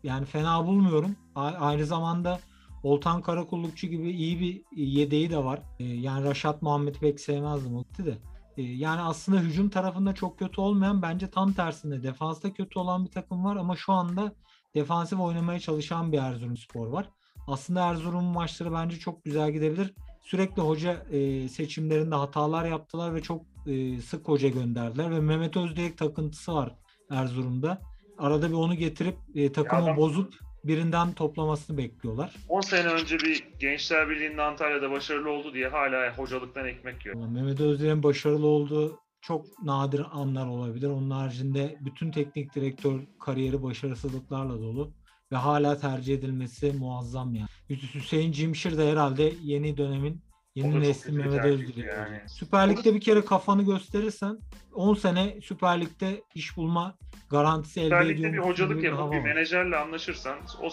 yani 0.04 0.26
fena 0.26 0.66
bulmuyorum. 0.68 1.16
A- 1.36 1.42
aynı 1.42 1.86
zamanda 1.86 2.40
Oltan 2.84 3.22
Karakullukçu 3.22 3.88
gibi 3.88 4.12
iyi 4.12 4.40
bir 4.40 4.62
yedeği 4.76 5.30
de 5.30 5.38
var. 5.38 5.62
E, 5.80 5.84
yani 5.84 6.26
Raşat 6.26 6.62
Muhammed'i 6.62 7.00
pek 7.00 7.20
sevmezdim 7.20 7.76
o 7.76 7.84
gitti 7.84 8.06
de. 8.06 8.18
E, 8.58 8.62
yani 8.62 9.02
aslında 9.02 9.40
hücum 9.40 9.70
tarafında 9.70 10.13
çok 10.13 10.40
kötü 10.40 10.62
olmayan 10.62 11.02
bence 11.02 11.30
tam 11.30 11.54
tersinde 11.54 12.04
defansta 12.04 12.54
kötü 12.54 12.80
olan 12.80 13.06
bir 13.06 13.12
takım 13.12 13.46
var 13.46 13.56
ama 13.56 13.76
şu 13.76 13.94
anda 13.94 14.34
defansif 14.76 15.20
oynamaya 15.20 15.60
çalışan 15.60 16.12
bir 16.12 16.18
Erzurumspor 16.18 16.88
var. 16.88 17.10
Aslında 17.48 17.90
Erzurum 17.90 18.24
maçları 18.24 18.74
bence 18.74 19.00
çok 19.00 19.26
güzel 19.26 19.52
gidebilir. 19.52 19.94
Sürekli 20.22 20.62
hoca 20.62 20.94
e, 21.12 21.50
seçimlerinde 21.50 22.16
hatalar 22.16 22.66
yaptılar 22.66 23.16
ve 23.16 23.22
çok 23.22 23.42
e, 23.67 24.01
sık 24.01 24.27
hoca 24.27 24.47
gönderdiler 24.49 25.12
ve 25.12 25.19
Mehmet 25.19 25.58
Özdilek 25.58 25.97
takıntısı 25.97 26.53
var 26.53 26.75
Erzurum'da. 27.12 27.82
Arada 28.17 28.49
bir 28.49 28.53
onu 28.53 28.75
getirip 28.75 29.15
e, 29.36 29.51
takımı 29.51 29.84
adam- 29.84 29.97
bozup 29.97 30.34
birinden 30.63 31.13
toplamasını 31.13 31.77
bekliyorlar. 31.77 32.36
10 32.49 32.62
sene 32.62 32.88
önce 32.88 33.19
bir 33.19 33.43
Gençler 33.60 34.10
Birliği'nin 34.10 34.38
Antalya'da 34.38 34.91
başarılı 34.91 35.30
oldu 35.30 35.53
diye 35.53 35.67
hala 35.67 36.17
hocalıktan 36.17 36.65
ekmek 36.67 37.06
yiyor. 37.06 37.27
Mehmet 37.30 37.60
Özdilek'in 37.60 38.03
başarılı 38.03 38.47
olduğu 38.47 38.99
çok 39.21 39.63
nadir 39.63 40.06
anlar 40.12 40.47
olabilir. 40.47 40.89
Onun 40.89 41.10
haricinde 41.10 41.77
bütün 41.82 42.12
teknik 42.12 42.56
direktör 42.56 42.99
kariyeri 43.19 43.63
başarısızlıklarla 43.63 44.60
dolu 44.60 44.91
ve 45.32 45.36
hala 45.36 45.77
tercih 45.80 46.15
edilmesi 46.15 46.71
muazzam 46.71 47.36
yani. 47.36 47.47
Hüs- 47.69 47.95
Hüseyin 47.95 48.32
Cimşir 48.32 48.77
de 48.77 48.91
herhalde 48.91 49.34
yeni 49.43 49.77
dönemin 49.77 50.21
yeni 50.58 50.82
nesli 50.82 51.12
Mehmet 51.12 51.46
Özdilek. 51.46 51.86
yani. 51.86 52.22
Süper 52.28 52.70
Lig'de 52.70 52.96
bir 52.96 53.02
kere 53.02 53.26
kafanı 53.26 53.65
gösterirsen 53.65 54.38
10 54.74 54.93
sene 54.93 55.41
Süper 55.41 55.82
Lig'de 55.82 56.22
iş 56.36 56.58
bulma 56.58 56.98
garantisi 57.30 57.80
elde 57.80 57.86
Süper 57.86 58.10
Lig'de 58.10 58.34
bir 58.34 58.38
hocalık 58.38 58.84
yapıp 58.84 59.12
bir 59.12 59.20
menajerle 59.20 59.78
anlaşırsan 59.78 60.38
o 60.62 60.70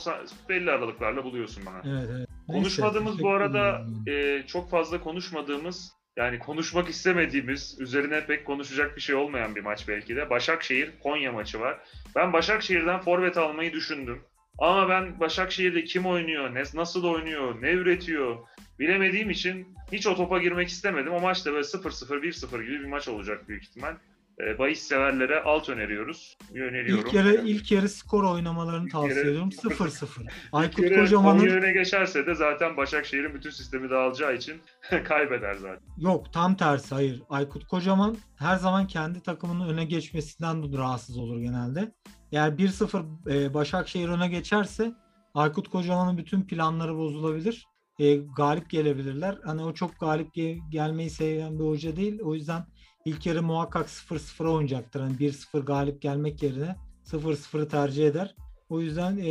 belli 0.49 0.71
aralıklarla 0.71 1.25
buluyorsun 1.25 1.67
bana. 1.67 1.83
Evet, 1.85 2.11
evet. 2.17 2.29
Neyse, 2.49 2.63
Konuşmadığımız 2.63 3.13
bu 3.13 3.17
teşekkür 3.17 3.31
arada 3.31 3.87
e, 4.07 4.43
çok 4.47 4.71
fazla 4.71 5.01
konuşmadığımız 5.01 5.93
yani 6.17 6.39
konuşmak 6.39 6.89
istemediğimiz 6.89 7.77
üzerine 7.81 8.27
pek 8.27 8.47
konuşacak 8.47 8.97
bir 8.97 9.01
şey 9.01 9.15
olmayan 9.15 9.55
bir 9.55 9.61
maç 9.61 9.89
belki 9.89 10.17
de. 10.17 10.31
Başakşehir 10.31 10.91
Konya 11.03 11.33
maçı 11.33 11.61
var. 11.61 11.79
Ben 12.17 12.33
Başakşehir'den 12.33 13.01
forvet 13.01 13.37
almayı 13.37 13.73
düşündüm. 13.73 14.23
Ama 14.59 14.89
ben 14.89 15.21
Başakşehir'de 15.21 15.85
kim 15.85 16.07
oynuyor, 16.07 16.55
nasıl 16.75 17.05
oynuyor, 17.05 17.63
ne 17.63 17.71
üretiyor 17.71 18.37
bilemediğim 18.79 19.31
için 19.31 19.75
hiç 19.93 20.07
o 20.07 20.15
topa 20.15 20.39
girmek 20.39 20.69
istemedim. 20.69 21.13
O 21.13 21.21
maçta 21.21 21.53
böyle 21.53 21.65
0-0, 21.65 22.23
1-0 22.23 22.63
gibi 22.63 22.81
bir 22.81 22.85
maç 22.85 23.09
olacak 23.09 23.49
büyük 23.49 23.63
ihtimal. 23.63 23.97
E, 24.41 24.59
bahis 24.59 24.83
severlere 24.83 25.43
alt 25.43 25.69
öneriyoruz. 25.69 26.39
Öneriyorum. 26.55 27.05
İlk 27.07 27.15
yarı 27.15 27.35
ilk 27.35 27.73
yarı 27.73 27.89
skor 27.89 28.25
oynamalarını 28.25 28.85
İlk 28.85 28.93
tavsiye 28.93 29.15
yarı 29.19 29.29
ediyorum. 29.31 29.49
0-0. 29.49 29.75
0-0. 29.75 30.21
Bir 30.21 30.29
Aykut 30.53 30.95
Kocaman'ın 30.95 31.47
öne 31.47 31.73
geçerse 31.73 32.27
de 32.27 32.35
zaten 32.35 32.77
Başakşehir'in 32.77 33.35
bütün 33.35 33.51
sistemi 33.51 33.91
dağılacağı 33.91 34.35
için 34.35 34.63
kaybeder 35.05 35.55
zaten. 35.55 35.81
yok 35.99 36.33
tam 36.33 36.57
tersi 36.57 36.95
hayır. 36.95 37.23
Aykut 37.29 37.67
Kocaman 37.67 38.17
her 38.39 38.57
zaman 38.57 38.87
kendi 38.87 39.23
takımının 39.23 39.69
öne 39.69 39.85
geçmesinden 39.85 40.79
rahatsız 40.79 41.19
olur 41.19 41.41
genelde. 41.41 41.93
Eğer 42.33 42.49
1-0 42.51 43.05
e, 43.31 43.55
Başakşehir 43.55 44.09
öne 44.09 44.29
geçerse 44.29 44.93
Aykut 45.35 45.69
Kocaman'ın 45.69 46.19
bütün 46.19 46.43
planları 46.43 46.97
bozulabilir. 46.97 47.67
E, 47.99 48.17
galip 48.17 48.71
gelebilirler. 48.71 49.39
Hani 49.45 49.65
o 49.65 49.75
çok 49.75 50.01
galip 50.01 50.37
ge- 50.37 50.71
gelmeyi 50.71 51.11
seven 51.11 51.59
bir 51.59 51.65
hoca 51.65 51.97
değil. 51.97 52.21
O 52.23 52.35
yüzden 52.35 52.63
ilk 53.05 53.27
yarı 53.27 53.43
muhakkak 53.43 53.87
0-0 53.89 54.47
oynayacaktır. 54.49 55.01
Hani 55.01 55.17
1-0 55.17 55.61
galip 55.65 56.03
gelmek 56.03 56.43
yerine 56.43 56.77
0-0'ı 57.05 57.69
tercih 57.69 58.07
eder. 58.07 58.35
O 58.69 58.81
yüzden 58.81 59.17
e, 59.17 59.25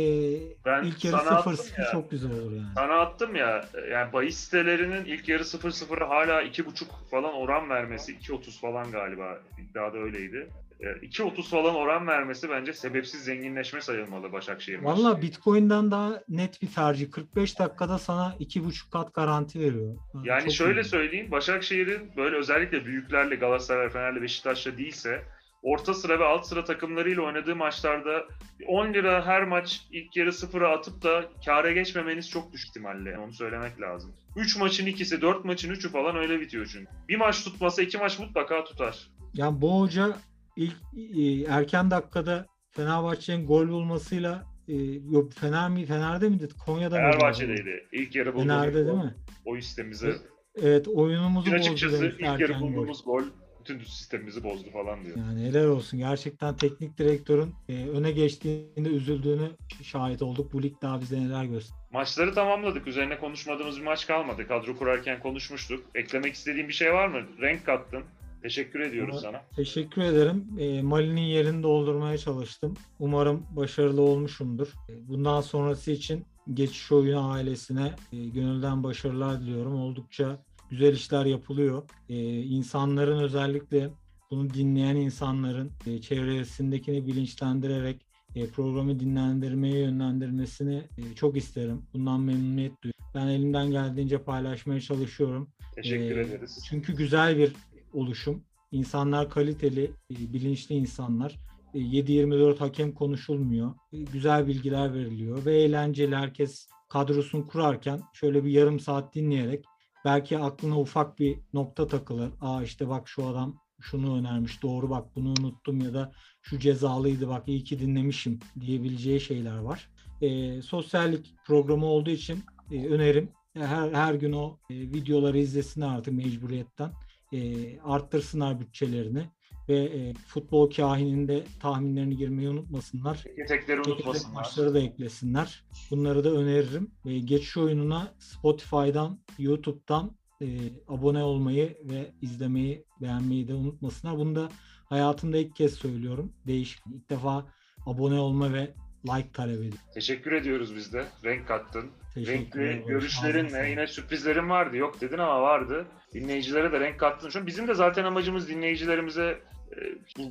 Ben 0.64 0.84
ilk 0.84 1.04
yarı 1.04 1.16
sana 1.16 1.30
attım 1.38 1.52
0-0 1.54 1.80
ya. 1.80 1.88
çok 1.92 2.10
güzel 2.10 2.32
olur 2.32 2.52
yani. 2.52 2.66
Sana 2.74 3.00
attım 3.00 3.36
ya 3.36 3.64
yani 3.92 4.12
bahis 4.12 4.36
sitelerinin 4.36 5.04
ilk 5.04 5.28
yarı 5.28 5.42
0-0'a 5.42 6.08
hala 6.08 6.42
2.5 6.42 6.84
falan 7.10 7.34
oran 7.34 7.70
vermesi 7.70 8.12
2.30 8.16 8.60
falan 8.60 8.90
galiba 8.90 9.38
iddiada 9.58 9.98
öyleydi. 9.98 10.48
E, 10.80 10.86
2.30 10.86 11.42
falan 11.42 11.74
oran 11.74 12.06
vermesi 12.06 12.50
bence 12.50 12.72
sebepsiz 12.72 13.24
zenginleşme 13.24 13.80
sayılmalı 13.80 14.32
Başakşehir 14.32 14.78
maçı. 14.78 15.02
Valla 15.02 15.22
Bitcoin'den 15.22 15.90
daha 15.90 16.22
net 16.28 16.62
bir 16.62 16.72
tercih. 16.72 17.10
45 17.10 17.58
dakikada 17.58 17.98
sana 17.98 18.36
2,5 18.40 18.90
kat 18.90 19.14
garanti 19.14 19.60
veriyor. 19.60 19.96
Yani 20.24 20.42
Çok 20.42 20.52
şöyle 20.52 20.80
iyi. 20.80 20.84
söyleyeyim 20.84 21.30
Başakşehir'in 21.30 22.16
böyle 22.16 22.36
özellikle 22.36 22.84
büyüklerle 22.84 23.34
Galatasaray, 23.36 23.88
Fener'le, 23.88 24.22
Beşiktaş'la 24.22 24.78
değilse 24.78 25.22
orta 25.62 25.94
sıra 25.94 26.18
ve 26.18 26.24
alt 26.24 26.46
sıra 26.46 26.64
takımlarıyla 26.64 27.22
oynadığı 27.22 27.56
maçlarda 27.56 28.24
10 28.66 28.94
lira 28.94 29.26
her 29.26 29.44
maç 29.44 29.80
ilk 29.90 30.16
yarı 30.16 30.32
sıfıra 30.32 30.70
atıp 30.70 31.02
da 31.02 31.24
kâra 31.46 31.72
geçmemeniz 31.72 32.30
çok 32.30 32.52
düşük 32.52 32.68
ihtimalle. 32.68 33.18
Onu 33.18 33.32
söylemek 33.32 33.80
lazım. 33.80 34.14
3 34.36 34.56
maçın 34.56 34.86
ikisi, 34.86 35.20
4 35.20 35.44
maçın 35.44 35.74
3'ü 35.74 35.88
falan 35.88 36.16
öyle 36.16 36.40
bitiyor 36.40 36.66
çünkü. 36.72 36.90
Bir 37.08 37.16
maç 37.16 37.44
tutmasa 37.44 37.82
iki 37.82 37.98
maç 37.98 38.18
mutlaka 38.18 38.64
tutar. 38.64 39.08
Yani 39.34 39.60
bu 39.60 39.80
hoca 39.80 40.16
ilk 40.56 40.76
e, 41.16 41.42
erken 41.42 41.90
dakikada 41.90 42.46
Fenerbahçe'nin 42.70 43.46
gol 43.46 43.68
bulmasıyla 43.68 44.44
e, 44.68 44.74
yok 45.10 45.32
Fener 45.32 45.70
mi 45.70 45.86
Fener'de 45.86 46.28
miydi? 46.28 46.48
Konya'da 46.66 47.00
mıydı? 47.00 47.10
Fenerbahçe'deydi. 47.10 47.86
İlk 47.92 48.14
yarı 48.14 48.34
bulduğumuz 48.34 48.48
Fener'de 48.48 48.86
değil 48.86 48.98
mi? 48.98 49.14
O 49.44 49.56
sistemimizi. 49.56 50.14
Evet 50.62 50.88
oyunumuzu 50.88 51.46
bozdu 51.46 51.56
açıkçası 51.60 52.06
ilk 52.06 52.20
yarı 52.20 52.42
erken 52.42 52.60
gol. 52.60 52.68
bulduğumuz 52.68 53.04
gol 53.04 53.22
bütün 53.60 53.78
sistemimizi 53.78 54.44
bozdu 54.44 54.70
falan 54.70 55.04
diyor. 55.04 55.16
Yani 55.16 55.44
helal 55.44 55.64
olsun. 55.64 55.98
Gerçekten 55.98 56.56
teknik 56.56 56.98
direktörün 56.98 57.54
e, 57.68 57.88
öne 57.88 58.10
geçtiğinde 58.10 58.88
üzüldüğünü 58.88 59.50
şahit 59.82 60.22
olduk. 60.22 60.52
Bu 60.52 60.62
lig 60.62 60.74
daha 60.82 61.00
bize 61.00 61.20
neler 61.20 61.44
gösterdi. 61.44 61.80
Maçları 61.92 62.34
tamamladık. 62.34 62.86
Üzerine 62.86 63.18
konuşmadığımız 63.18 63.78
bir 63.78 63.84
maç 63.84 64.06
kalmadı. 64.06 64.48
Kadro 64.48 64.76
kurarken 64.76 65.20
konuşmuştuk. 65.20 65.84
Eklemek 65.94 66.34
istediğin 66.34 66.68
bir 66.68 66.72
şey 66.72 66.92
var 66.92 67.08
mı? 67.08 67.22
Renk 67.40 67.66
kattın. 67.66 68.04
Teşekkür 68.44 68.80
ediyoruz 68.80 69.20
sana. 69.22 69.42
Teşekkür 69.56 70.02
ederim. 70.02 70.44
E, 70.58 70.82
Mali'nin 70.82 71.20
yerini 71.20 71.62
doldurmaya 71.62 72.18
çalıştım. 72.18 72.74
Umarım 72.98 73.46
başarılı 73.56 74.00
olmuşumdur. 74.02 74.66
E, 74.88 75.08
Bundan 75.08 75.40
sonrası 75.40 75.90
için 75.90 76.24
geçiş 76.54 76.92
oyunu 76.92 77.30
ailesine 77.30 77.92
e, 78.12 78.16
gönülden 78.26 78.82
başarılar 78.82 79.40
diliyorum. 79.40 79.74
Oldukça 79.80 80.38
güzel 80.70 80.92
işler 80.92 81.24
yapılıyor. 81.24 81.82
E, 82.08 82.40
insanların 82.42 83.18
özellikle 83.18 83.90
bunu 84.30 84.54
dinleyen 84.54 84.96
insanların 84.96 85.70
e, 85.86 86.00
çevresindekini 86.00 87.06
bilinçlendirerek 87.06 88.06
e, 88.34 88.46
programı 88.48 89.00
dinlendirmeye 89.00 89.78
yönlendirmesini 89.78 90.82
e, 90.98 91.14
çok 91.14 91.36
isterim. 91.36 91.82
Bundan 91.94 92.20
memnuniyet 92.20 92.82
duyuyorum. 92.82 93.04
Ben 93.14 93.26
elimden 93.26 93.70
geldiğince 93.70 94.18
paylaşmaya 94.22 94.80
çalışıyorum. 94.80 95.48
Teşekkür 95.74 96.16
Ee, 96.16 96.20
ederiz. 96.20 96.64
Çünkü 96.68 96.96
güzel 96.96 97.38
bir 97.38 97.52
oluşum. 97.94 98.44
İnsanlar 98.72 99.30
kaliteli, 99.30 99.84
e, 99.84 100.14
bilinçli 100.32 100.74
insanlar. 100.74 101.38
E, 101.74 101.78
7-24 101.78 102.60
hakem 102.60 102.92
konuşulmuyor. 102.92 103.74
E, 103.92 104.02
Güzel 104.02 104.46
bilgiler 104.46 104.94
veriliyor 104.94 105.44
ve 105.44 105.54
eğlenceli 105.62 106.16
herkes 106.16 106.68
kadrosunu 106.88 107.46
kurarken 107.46 108.00
şöyle 108.12 108.44
bir 108.44 108.50
yarım 108.50 108.80
saat 108.80 109.14
dinleyerek 109.14 109.64
belki 110.04 110.38
aklına 110.38 110.80
ufak 110.80 111.18
bir 111.18 111.38
nokta 111.52 111.86
takılır. 111.86 112.30
Aa 112.40 112.62
işte 112.62 112.88
bak 112.88 113.08
şu 113.08 113.26
adam 113.26 113.56
şunu 113.80 114.18
önermiş 114.18 114.62
doğru 114.62 114.90
bak 114.90 115.16
bunu 115.16 115.28
unuttum 115.28 115.80
ya 115.80 115.94
da 115.94 116.12
şu 116.42 116.58
cezalıydı 116.58 117.28
bak 117.28 117.48
iyi 117.48 117.64
ki 117.64 117.78
dinlemişim 117.78 118.38
diyebileceği 118.60 119.20
şeyler 119.20 119.58
var. 119.58 119.88
E, 120.20 120.62
sosyallik 120.62 121.34
programı 121.46 121.86
olduğu 121.86 122.10
için 122.10 122.38
e, 122.70 122.86
önerim 122.86 123.28
her, 123.54 123.92
her 123.92 124.14
gün 124.14 124.32
o 124.32 124.58
e, 124.70 124.74
videoları 124.74 125.38
izlesinler 125.38 125.88
artık 125.88 126.14
mecburiyetten. 126.14 126.92
E, 127.34 127.80
arttırsınlar 127.80 128.60
bütçelerini 128.60 129.26
ve 129.68 129.78
e, 129.78 130.14
futbol 130.14 130.70
kahininde 130.70 131.44
tahminlerini 131.60 132.16
girmeyi 132.16 132.48
unutmasınlar. 132.48 133.24
Etekleri 133.36 133.46
Tek 133.82 133.84
tek 133.84 133.86
unutmasınlar. 133.86 134.34
maçları 134.34 134.74
da 134.74 134.78
eklesinler. 134.78 135.64
Bunları 135.90 136.24
da 136.24 136.30
öneririm. 136.30 136.90
E, 137.04 137.18
geçiş 137.18 137.56
oyununa 137.56 138.14
Spotify'dan, 138.18 139.18
YouTube'dan 139.38 140.16
e, 140.42 140.46
abone 140.88 141.22
olmayı 141.22 141.78
ve 141.84 142.12
izlemeyi, 142.22 142.84
beğenmeyi 143.00 143.48
de 143.48 143.54
unutmasınlar. 143.54 144.18
Bunu 144.18 144.36
da 144.36 144.48
hayatımda 144.84 145.36
ilk 145.36 145.56
kez 145.56 145.74
söylüyorum. 145.74 146.32
Değişik. 146.46 146.82
İlk 146.94 147.10
defa 147.10 147.46
abone 147.86 148.18
olma 148.18 148.52
ve 148.52 148.74
like 149.04 149.32
talep 149.32 149.54
ediyorum. 149.58 149.78
Teşekkür 149.94 150.32
ediyoruz 150.32 150.76
biz 150.76 150.92
de. 150.92 151.04
Renk 151.24 151.48
kattın. 151.48 151.90
Renkli 152.16 152.60
görüşlerinle 152.88 153.70
yine 153.70 153.86
sürprizlerin 153.86 154.50
vardı. 154.50 154.76
Yok 154.76 155.00
dedin 155.00 155.18
ama 155.18 155.42
vardı. 155.42 155.86
Dinleyicilere 156.14 156.72
de 156.72 156.80
renk 156.80 157.00
kattın. 157.00 157.30
Şu 157.30 157.38
an 157.38 157.46
bizim 157.46 157.68
de 157.68 157.74
zaten 157.74 158.04
amacımız 158.04 158.48
dinleyicilerimize 158.48 159.38
e, 159.72 159.76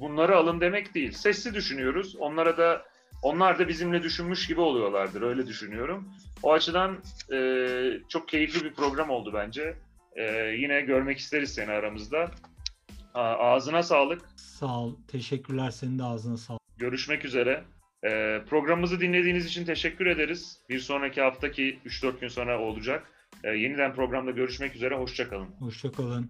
bunları 0.01 0.37
alın 0.37 0.61
demek 0.61 0.95
değil. 0.95 1.11
Sesli 1.11 1.53
düşünüyoruz. 1.53 2.15
Onlara 2.15 2.57
da 2.57 2.85
onlar 3.21 3.59
da 3.59 3.67
bizimle 3.67 4.03
düşünmüş 4.03 4.47
gibi 4.47 4.61
oluyorlardır. 4.61 5.21
Öyle 5.21 5.47
düşünüyorum. 5.47 6.09
O 6.43 6.53
açıdan 6.53 6.97
e, 7.33 7.37
çok 8.09 8.27
keyifli 8.27 8.63
bir 8.65 8.73
program 8.73 9.09
oldu 9.09 9.31
bence. 9.33 9.75
E, 10.15 10.23
yine 10.57 10.81
görmek 10.81 11.17
isteriz 11.17 11.53
seni 11.53 11.71
aramızda. 11.71 12.31
A- 13.13 13.19
Ağzına 13.53 13.83
sağlık. 13.83 14.21
Sağ 14.35 14.79
ol. 14.79 14.95
Teşekkürler. 15.07 15.71
Senin 15.71 15.99
de 15.99 16.03
ağzına 16.03 16.37
sağlık. 16.37 16.61
Görüşmek 16.77 17.25
üzere. 17.25 17.63
Ee, 18.05 18.41
programımızı 18.49 18.99
dinlediğiniz 18.99 19.45
için 19.45 19.65
teşekkür 19.65 20.05
ederiz. 20.05 20.59
Bir 20.69 20.79
sonraki 20.79 21.21
haftaki 21.21 21.79
3-4 21.85 22.19
gün 22.19 22.27
sonra 22.27 22.59
olacak. 22.59 23.11
Ee, 23.43 23.49
yeniden 23.49 23.95
programda 23.95 24.31
görüşmek 24.31 24.75
üzere. 24.75 24.95
Hoşçakalın. 24.95 25.47
Hoşçakalın. 25.59 26.29